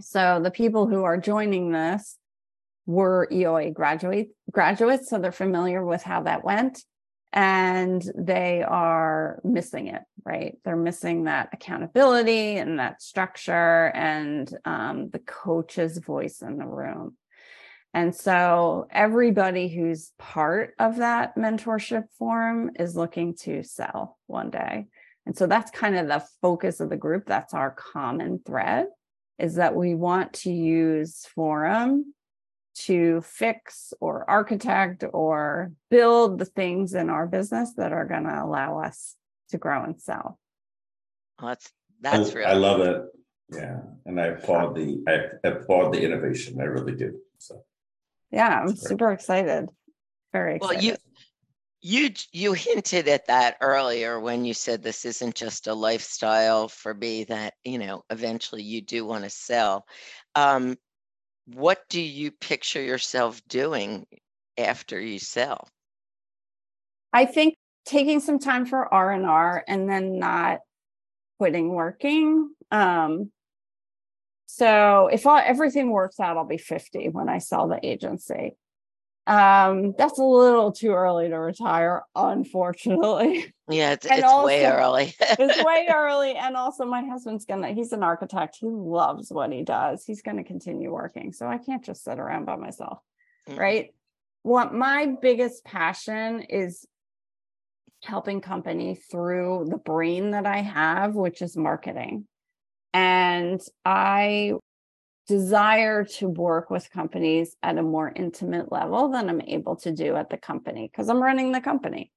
So 0.00 0.40
the 0.42 0.50
people 0.50 0.88
who 0.88 1.04
are 1.04 1.16
joining 1.16 1.70
this 1.70 2.16
were 2.86 3.28
EOA 3.30 3.72
graduate 3.72 4.30
graduates, 4.50 5.08
so 5.08 5.18
they're 5.18 5.30
familiar 5.30 5.84
with 5.84 6.02
how 6.02 6.22
that 6.24 6.44
went 6.44 6.82
and 7.32 8.02
they 8.16 8.62
are 8.62 9.40
missing 9.44 9.88
it 9.88 10.02
right? 10.28 10.58
They're 10.62 10.76
missing 10.76 11.24
that 11.24 11.48
accountability 11.54 12.58
and 12.58 12.78
that 12.78 13.00
structure 13.00 13.86
and 13.94 14.52
um, 14.66 15.08
the 15.08 15.20
coach's 15.20 15.96
voice 15.96 16.42
in 16.42 16.58
the 16.58 16.66
room. 16.66 17.16
And 17.94 18.14
so 18.14 18.86
everybody 18.90 19.68
who's 19.68 20.12
part 20.18 20.74
of 20.78 20.98
that 20.98 21.36
mentorship 21.36 22.04
forum 22.18 22.72
is 22.78 22.94
looking 22.94 23.36
to 23.36 23.62
sell 23.62 24.18
one 24.26 24.50
day. 24.50 24.86
And 25.24 25.34
so 25.34 25.46
that's 25.46 25.70
kind 25.70 25.96
of 25.96 26.08
the 26.08 26.22
focus 26.42 26.80
of 26.80 26.90
the 26.90 26.96
group. 26.96 27.24
That's 27.24 27.54
our 27.54 27.70
common 27.70 28.40
thread 28.44 28.86
is 29.38 29.54
that 29.54 29.74
we 29.74 29.94
want 29.94 30.34
to 30.34 30.50
use 30.50 31.26
forum 31.34 32.12
to 32.86 33.20
fix 33.22 33.92
or 34.00 34.28
architect 34.28 35.04
or 35.12 35.72
build 35.90 36.38
the 36.38 36.44
things 36.44 36.94
in 36.94 37.10
our 37.10 37.26
business 37.26 37.74
that 37.74 37.92
are 37.92 38.04
going 38.04 38.24
to 38.24 38.44
allow 38.44 38.80
us 38.80 39.16
to 39.50 39.58
grow 39.58 39.84
and 39.84 40.00
sell. 40.00 40.38
Well, 41.40 41.50
that's 41.50 41.72
that's 42.00 42.30
I, 42.30 42.32
really 42.34 42.50
I 42.50 42.54
love 42.54 42.80
it. 42.80 43.02
Yeah, 43.50 43.80
and 44.04 44.20
I 44.20 44.26
applaud 44.26 44.74
the 44.74 45.02
I 45.08 45.48
applaud 45.48 45.92
the 45.92 46.02
innovation. 46.02 46.60
I 46.60 46.64
really 46.64 46.94
do. 46.94 47.18
So 47.38 47.62
yeah, 48.30 48.60
I'm 48.60 48.76
super 48.76 49.12
excited. 49.12 49.68
Very 50.32 50.56
excited. 50.56 50.74
Well, 50.74 50.84
you 50.84 50.96
you 51.80 52.10
you 52.32 52.52
hinted 52.52 53.08
at 53.08 53.28
that 53.28 53.56
earlier 53.60 54.20
when 54.20 54.44
you 54.44 54.52
said 54.52 54.82
this 54.82 55.04
isn't 55.04 55.34
just 55.34 55.68
a 55.68 55.74
lifestyle 55.74 56.68
for 56.68 56.92
me 56.92 57.24
that 57.24 57.54
you 57.64 57.78
know 57.78 58.04
eventually 58.10 58.62
you 58.62 58.80
do 58.80 59.04
want 59.04 59.24
to 59.24 59.30
sell. 59.30 59.86
Um, 60.34 60.76
what 61.54 61.88
do 61.88 62.00
you 62.00 62.30
picture 62.30 62.82
yourself 62.82 63.40
doing 63.48 64.06
after 64.56 65.00
you 65.00 65.18
sell? 65.18 65.68
I 67.12 67.24
think 67.24 67.54
taking 67.86 68.20
some 68.20 68.38
time 68.38 68.66
for 68.66 68.92
R&R 68.92 69.64
and 69.66 69.88
then 69.88 70.18
not 70.18 70.60
quitting 71.38 71.70
working. 71.70 72.50
Um, 72.70 73.30
so 74.46 75.08
if 75.10 75.26
all, 75.26 75.40
everything 75.42 75.90
works 75.90 76.20
out, 76.20 76.36
I'll 76.36 76.44
be 76.44 76.58
50 76.58 77.08
when 77.10 77.28
I 77.28 77.38
sell 77.38 77.68
the 77.68 77.80
agency. 77.82 78.56
Um, 79.28 79.94
that's 79.98 80.18
a 80.18 80.24
little 80.24 80.72
too 80.72 80.92
early 80.92 81.28
to 81.28 81.38
retire, 81.38 82.02
unfortunately. 82.16 83.52
Yeah, 83.70 83.92
it's, 83.92 84.06
it's 84.06 84.22
also, 84.22 84.46
way 84.46 84.64
early. 84.64 85.14
it's 85.20 85.62
way 85.62 85.86
early. 85.94 86.34
And 86.34 86.56
also 86.56 86.86
my 86.86 87.04
husband's 87.04 87.44
gonna, 87.44 87.72
he's 87.72 87.92
an 87.92 88.02
architect. 88.02 88.56
He 88.58 88.66
loves 88.66 89.30
what 89.30 89.52
he 89.52 89.62
does. 89.62 90.06
He's 90.06 90.22
gonna 90.22 90.42
continue 90.42 90.90
working. 90.90 91.34
So 91.34 91.46
I 91.46 91.58
can't 91.58 91.84
just 91.84 92.02
sit 92.02 92.18
around 92.18 92.46
by 92.46 92.56
myself. 92.56 93.00
Mm-hmm. 93.46 93.60
Right. 93.60 93.94
What 94.42 94.72
my 94.72 95.14
biggest 95.20 95.66
passion 95.66 96.40
is 96.48 96.86
helping 98.02 98.40
company 98.40 98.94
through 98.94 99.66
the 99.68 99.76
brain 99.76 100.30
that 100.30 100.46
I 100.46 100.62
have, 100.62 101.14
which 101.14 101.42
is 101.42 101.54
marketing. 101.54 102.26
And 102.94 103.60
I 103.84 104.54
desire 105.28 106.04
to 106.04 106.28
work 106.28 106.70
with 106.70 106.90
companies 106.90 107.54
at 107.62 107.78
a 107.78 107.82
more 107.82 108.10
intimate 108.16 108.72
level 108.72 109.10
than 109.10 109.28
I'm 109.28 109.42
able 109.42 109.76
to 109.76 109.92
do 109.92 110.16
at 110.16 110.30
the 110.30 110.38
company 110.38 110.90
because 110.90 111.08
I'm 111.08 111.22
running 111.22 111.52
the 111.52 111.60
company. 111.60 112.10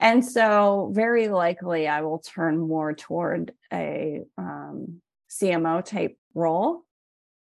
And 0.00 0.24
so, 0.24 0.92
very 0.94 1.28
likely, 1.28 1.88
I 1.88 2.02
will 2.02 2.20
turn 2.20 2.56
more 2.56 2.94
toward 2.94 3.52
a 3.72 4.22
um, 4.38 5.02
CMO 5.28 5.84
type 5.84 6.16
role, 6.34 6.84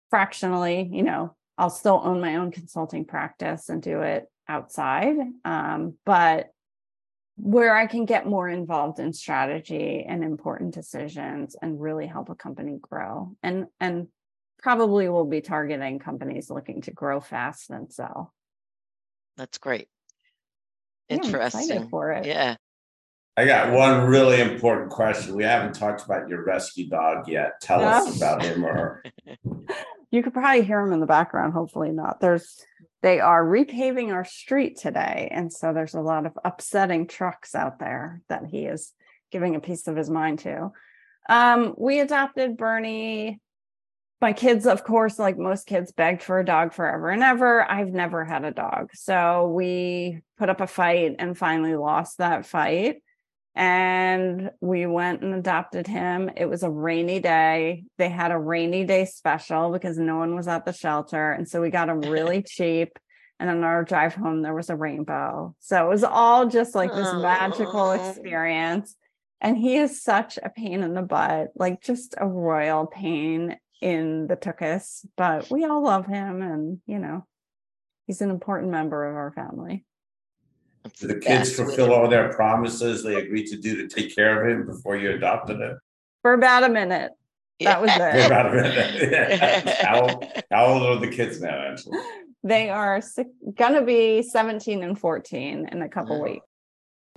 fractionally, 0.10 0.90
you 0.92 1.04
know, 1.04 1.36
I'll 1.58 1.70
still 1.70 2.02
own 2.04 2.20
my 2.20 2.36
own 2.36 2.52
consulting 2.52 3.06
practice 3.06 3.70
and 3.70 3.82
do 3.82 4.02
it 4.02 4.26
outside. 4.50 5.16
Um, 5.46 5.96
but 6.06 6.48
where 7.38 7.76
I 7.76 7.88
can 7.88 8.06
get 8.06 8.28
more 8.28 8.50
involved 8.50 9.00
in 9.00 9.14
strategy 9.14 10.06
and 10.08 10.24
important 10.24 10.74
decisions 10.74 11.56
and 11.62 11.82
really 11.82 12.06
help 12.06 12.30
a 12.30 12.36
company 12.36 12.78
grow. 12.82 13.36
And 13.42 13.68
and 13.80 14.08
probably 14.62 15.10
will 15.10 15.26
be 15.26 15.42
targeting 15.42 16.00
companies 16.00 16.50
looking 16.50 16.82
to 16.82 16.92
grow 16.92 17.20
fast 17.20 17.70
and 17.70 17.92
sell. 17.92 18.34
That's 19.38 19.58
great. 19.58 19.88
Yeah, 21.10 21.18
Interesting. 21.18 21.90
for 21.90 22.12
it. 22.12 22.26
Yeah. 22.26 22.56
I 23.38 23.46
got 23.46 23.72
one 23.72 24.06
really 24.08 24.42
important 24.42 24.92
question. 24.92 25.36
We 25.36 25.44
haven't 25.44 25.74
talked 25.74 26.06
about 26.06 26.28
your 26.28 26.44
rescue 26.44 26.90
dog 26.90 27.28
yet. 27.28 27.62
Tell 27.62 27.82
us 27.82 28.18
about 28.18 28.44
him 28.44 28.66
or 28.66 28.74
her. 28.74 29.04
You 30.14 30.22
could 30.22 30.34
probably 30.34 30.64
hear 30.64 30.82
him 30.82 30.92
in 30.92 31.00
the 31.00 31.06
background. 31.06 31.54
Hopefully 31.54 31.92
not. 31.92 32.20
There's 32.20 32.66
they 33.02 33.22
are 33.22 33.44
repaving 33.44 34.12
our 34.12 34.26
street 34.26 34.78
today, 34.78 35.30
and 35.32 35.52
so 35.52 35.74
there's 35.74 35.94
a 35.94 36.02
lot 36.02 36.26
of 36.26 36.38
upsetting 36.44 37.08
trucks 37.08 37.56
out 37.56 37.80
there 37.80 38.22
that 38.28 38.44
he 38.46 38.66
is 38.66 38.92
giving 39.32 39.56
a 39.56 39.62
piece 39.62 39.88
of 39.88 39.96
his 39.96 40.10
mind 40.10 40.40
to. 40.40 40.72
Um, 41.30 41.74
we 41.78 42.02
adopted 42.02 42.58
Bernie. 42.58 43.40
My 44.22 44.34
kids, 44.34 44.68
of 44.68 44.84
course, 44.84 45.18
like 45.18 45.38
most 45.38 45.66
kids, 45.66 45.92
begged 45.92 46.22
for 46.22 46.40
a 46.40 46.46
dog 46.46 46.74
forever 46.74 47.10
and 47.10 47.24
ever. 47.24 47.70
I've 47.70 47.92
never 47.92 48.24
had 48.24 48.46
a 48.46 48.52
dog, 48.52 48.92
so 48.94 49.48
we 49.48 50.22
put 50.38 50.50
up 50.50 50.62
a 50.62 50.68
fight 50.68 51.16
and 51.18 51.38
finally 51.38 51.76
lost 51.76 52.20
that 52.20 52.46
fight 52.46 53.02
and 53.56 54.52
we 54.62 54.86
went 54.86 55.22
and 55.22 55.34
adopted 55.34 55.86
him. 55.88 56.30
It 56.38 56.46
was 56.46 56.64
a 56.64 56.70
rainy 56.70 57.20
day. 57.20 57.84
They 57.98 58.10
had 58.10 58.32
a 58.32 58.38
rainy 58.38 58.86
day 58.86 59.06
special 59.06 59.72
because 59.72 59.98
no 59.98 60.18
one 60.18 60.36
was 60.36 60.48
at 60.48 60.66
the 60.66 60.72
shelter. 60.72 61.32
And 61.32 61.48
so 61.48 61.62
we 61.62 61.70
got 61.70 61.90
him 61.90 62.02
really 62.02 62.42
cheap. 62.48 62.98
And 63.40 63.50
on 63.50 63.64
our 63.64 63.84
drive 63.84 64.14
home, 64.14 64.42
there 64.42 64.54
was 64.54 64.70
a 64.70 64.76
rainbow. 64.76 65.56
So 65.60 65.86
it 65.86 65.90
was 65.90 66.04
all 66.04 66.48
just 66.48 66.76
like 66.76 66.94
this 66.94 67.12
magical 67.14 67.92
experience. 67.92 68.96
And 69.42 69.58
he 69.58 69.78
is 69.78 70.04
such 70.04 70.38
a 70.42 70.50
pain 70.50 70.84
in 70.84 70.94
the 70.94 71.02
butt, 71.02 71.48
like 71.56 71.82
just 71.82 72.14
a 72.18 72.28
royal 72.28 72.86
pain 72.86 73.58
in 73.82 74.28
the 74.28 74.38
tuchus. 74.38 75.06
But 75.18 75.50
we 75.52 75.66
all 75.66 75.84
love 75.84 76.06
him. 76.06 76.42
And, 76.42 76.80
you 76.86 77.00
know, 77.00 77.26
he's 78.08 78.22
an 78.22 78.30
important 78.30 78.72
member 78.72 79.04
of 79.10 79.16
our 79.16 79.32
family. 79.32 79.84
That's 80.84 81.00
Did 81.00 81.10
the 81.10 81.14
the 81.16 81.20
kids 81.20 81.50
best 81.50 81.56
fulfill 81.56 81.94
all 81.94 82.08
their 82.08 82.30
promises 82.34 83.04
they 83.04 83.16
agreed 83.16 83.48
to 83.48 83.58
do 83.58 83.76
to 83.78 83.88
take 83.88 84.16
care 84.16 84.44
of 84.44 84.50
him 84.52 84.66
before 84.66 84.98
you 84.98 85.12
adopted 85.12 85.60
him? 85.60 85.78
For 86.22 86.34
about 86.34 86.64
a 86.64 86.70
minute. 86.70 87.12
That 87.60 87.80
was 87.82 87.92
They're 87.96 88.26
about 88.26 88.48
a- 88.48 88.62
minute. 88.62 89.68
how, 89.84 90.20
how 90.52 90.66
old 90.66 90.84
are 90.84 91.00
the 91.00 91.14
kids 91.16 91.40
now, 91.42 91.56
Angela? 91.70 92.04
They 92.44 92.72
are 92.72 93.02
si- 93.02 93.26
gonna 93.54 93.84
be 93.84 94.24
17 94.24 94.84
and 94.84 94.98
14 94.98 95.70
in 95.72 95.82
a 95.84 95.90
couple 95.90 96.20
Mhm. 96.20 96.24
weeks. 96.24 96.46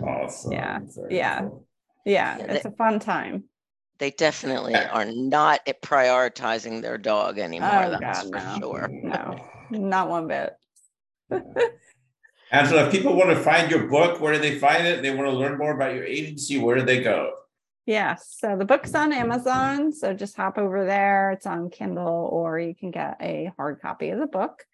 Awesome. 0.02 0.52
Yeah, 0.52 0.80
Very 0.94 1.16
yeah. 1.16 1.40
cool. 1.40 1.66
Yeah, 2.04 2.36
Yeah, 2.36 2.44
it's 2.52 2.64
a 2.66 2.70
fun 2.72 2.98
time. 2.98 3.44
They 3.98 4.10
definitely 4.10 4.74
are 4.74 5.04
not 5.04 5.64
prioritizing 5.82 6.82
their 6.82 6.98
dog 6.98 7.38
anymore. 7.38 7.70
Oh, 7.72 7.96
that's 8.00 8.28
God, 8.28 8.30
for 8.30 8.38
no. 8.38 8.58
sure. 8.58 8.88
No, 8.90 9.36
not 9.70 10.08
one 10.08 10.26
bit. 10.26 10.54
Angela, 12.50 12.86
if 12.86 12.92
people 12.92 13.14
want 13.14 13.30
to 13.30 13.36
find 13.36 13.70
your 13.70 13.88
book, 13.88 14.20
where 14.20 14.32
do 14.32 14.38
they 14.40 14.58
find 14.58 14.86
it? 14.86 15.02
They 15.02 15.14
want 15.14 15.30
to 15.30 15.36
learn 15.36 15.58
more 15.58 15.74
about 15.74 15.94
your 15.94 16.04
agency, 16.04 16.58
where 16.58 16.76
do 16.76 16.84
they 16.84 17.02
go? 17.02 17.32
Yeah, 17.86 18.16
so 18.16 18.56
the 18.56 18.64
book's 18.64 18.94
on 18.94 19.12
Amazon. 19.12 19.92
So 19.92 20.14
just 20.14 20.36
hop 20.36 20.56
over 20.56 20.86
there. 20.86 21.32
It's 21.32 21.46
on 21.46 21.68
Kindle, 21.70 22.28
or 22.32 22.58
you 22.58 22.74
can 22.74 22.90
get 22.90 23.16
a 23.20 23.52
hard 23.56 23.80
copy 23.80 24.10
of 24.10 24.18
the 24.18 24.26
book. 24.26 24.64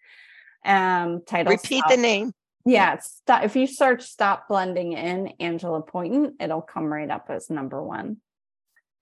Um, 0.63 1.23
title 1.25 1.51
Repeat 1.51 1.79
Stop- 1.79 1.91
the 1.91 1.97
name. 1.97 2.33
Yeah, 2.63 2.93
it's 2.93 3.07
stop, 3.15 3.43
if 3.43 3.55
you 3.55 3.65
search 3.65 4.03
"Stop 4.03 4.47
Blending 4.47 4.93
In" 4.93 5.33
Angela 5.39 5.81
Pointon, 5.81 6.33
it'll 6.39 6.61
come 6.61 6.85
right 6.85 7.09
up 7.09 7.25
as 7.29 7.49
number 7.49 7.81
one. 7.81 8.17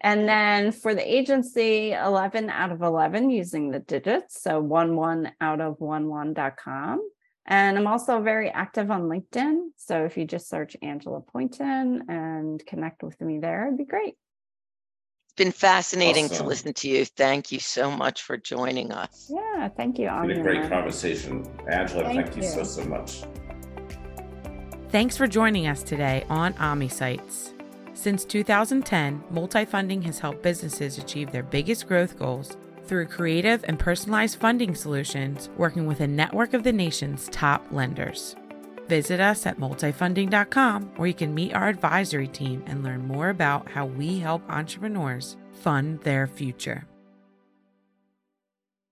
And 0.02 0.28
then 0.28 0.72
for 0.72 0.96
the 0.96 1.06
agency, 1.06 1.92
11 1.92 2.50
out 2.50 2.72
of 2.72 2.82
11 2.82 3.30
using 3.30 3.70
the 3.70 3.80
digits. 3.80 4.42
So 4.42 4.60
one 4.60 4.96
one 4.96 5.32
out 5.42 5.60
of 5.60 5.80
one 5.80 6.08
one.com. 6.08 7.02
And 7.46 7.78
I'm 7.78 7.88
also 7.88 8.22
very 8.22 8.50
active 8.50 8.92
on 8.92 9.04
LinkedIn. 9.04 9.70
So 9.76 10.06
if 10.06 10.18
you 10.18 10.26
just 10.26 10.48
search 10.48 10.78
Angela 10.82 11.22
Pointon 11.22 12.02
and 12.08 12.64
connect 12.66 13.04
with 13.04 13.20
me 13.20 13.40
there, 13.40 13.68
it'd 13.68 13.78
be 13.78 13.86
great. 13.86 14.16
It's 15.26 15.34
been 15.36 15.52
fascinating 15.52 16.30
to 16.30 16.44
listen 16.44 16.74
to 16.74 16.88
you. 16.88 17.06
Thank 17.06 17.52
you 17.52 17.60
so 17.60 17.90
much 17.90 18.22
for 18.22 18.38
joining 18.38 18.92
us. 18.92 19.32
Yeah, 19.34 19.68
thank 19.70 19.98
you. 19.98 20.10
It's 20.10 20.28
been 20.28 20.40
a 20.40 20.44
great 20.44 20.70
conversation. 20.70 21.46
Angela, 21.68 22.04
Thank 22.04 22.34
thank, 22.34 22.38
you. 22.38 22.44
so, 22.44 22.60
you. 22.60 22.66
so 22.66 22.84
much. 22.86 23.24
Thanks 24.90 25.18
for 25.18 25.28
joining 25.28 25.68
us 25.68 25.84
today 25.84 26.26
on 26.30 26.54
AmiSites. 26.54 27.59
Since 28.00 28.24
2010, 28.24 29.26
multifunding 29.30 30.02
has 30.06 30.20
helped 30.20 30.42
businesses 30.42 30.98
achieve 30.98 31.34
their 31.34 31.44
biggest 31.44 31.86
growth 31.86 32.18
goals 32.18 32.56
through 32.86 33.08
creative 33.08 33.66
and 33.68 33.78
personalized 33.78 34.40
funding 34.40 34.74
solutions, 34.74 35.50
working 35.58 35.86
with 35.86 36.00
a 36.00 36.08
network 36.08 36.54
of 36.54 36.64
the 36.64 36.72
nation's 36.72 37.28
top 37.28 37.68
lenders. 37.72 38.38
Visit 38.88 39.20
us 39.20 39.46
at 39.46 39.60
multifunding.com 39.60 40.94
where 40.96 41.10
you 41.10 41.14
can 41.14 41.36
meet 41.36 41.54
our 41.54 41.68
advisory 41.68 42.30
team 42.30 42.64
and 42.68 42.84
learn 42.84 43.06
more 43.06 43.32
about 43.32 43.70
how 43.70 43.86
we 43.86 44.18
help 44.18 44.50
entrepreneurs 44.50 45.36
fund 45.52 46.00
their 46.04 46.26
future. 46.26 46.88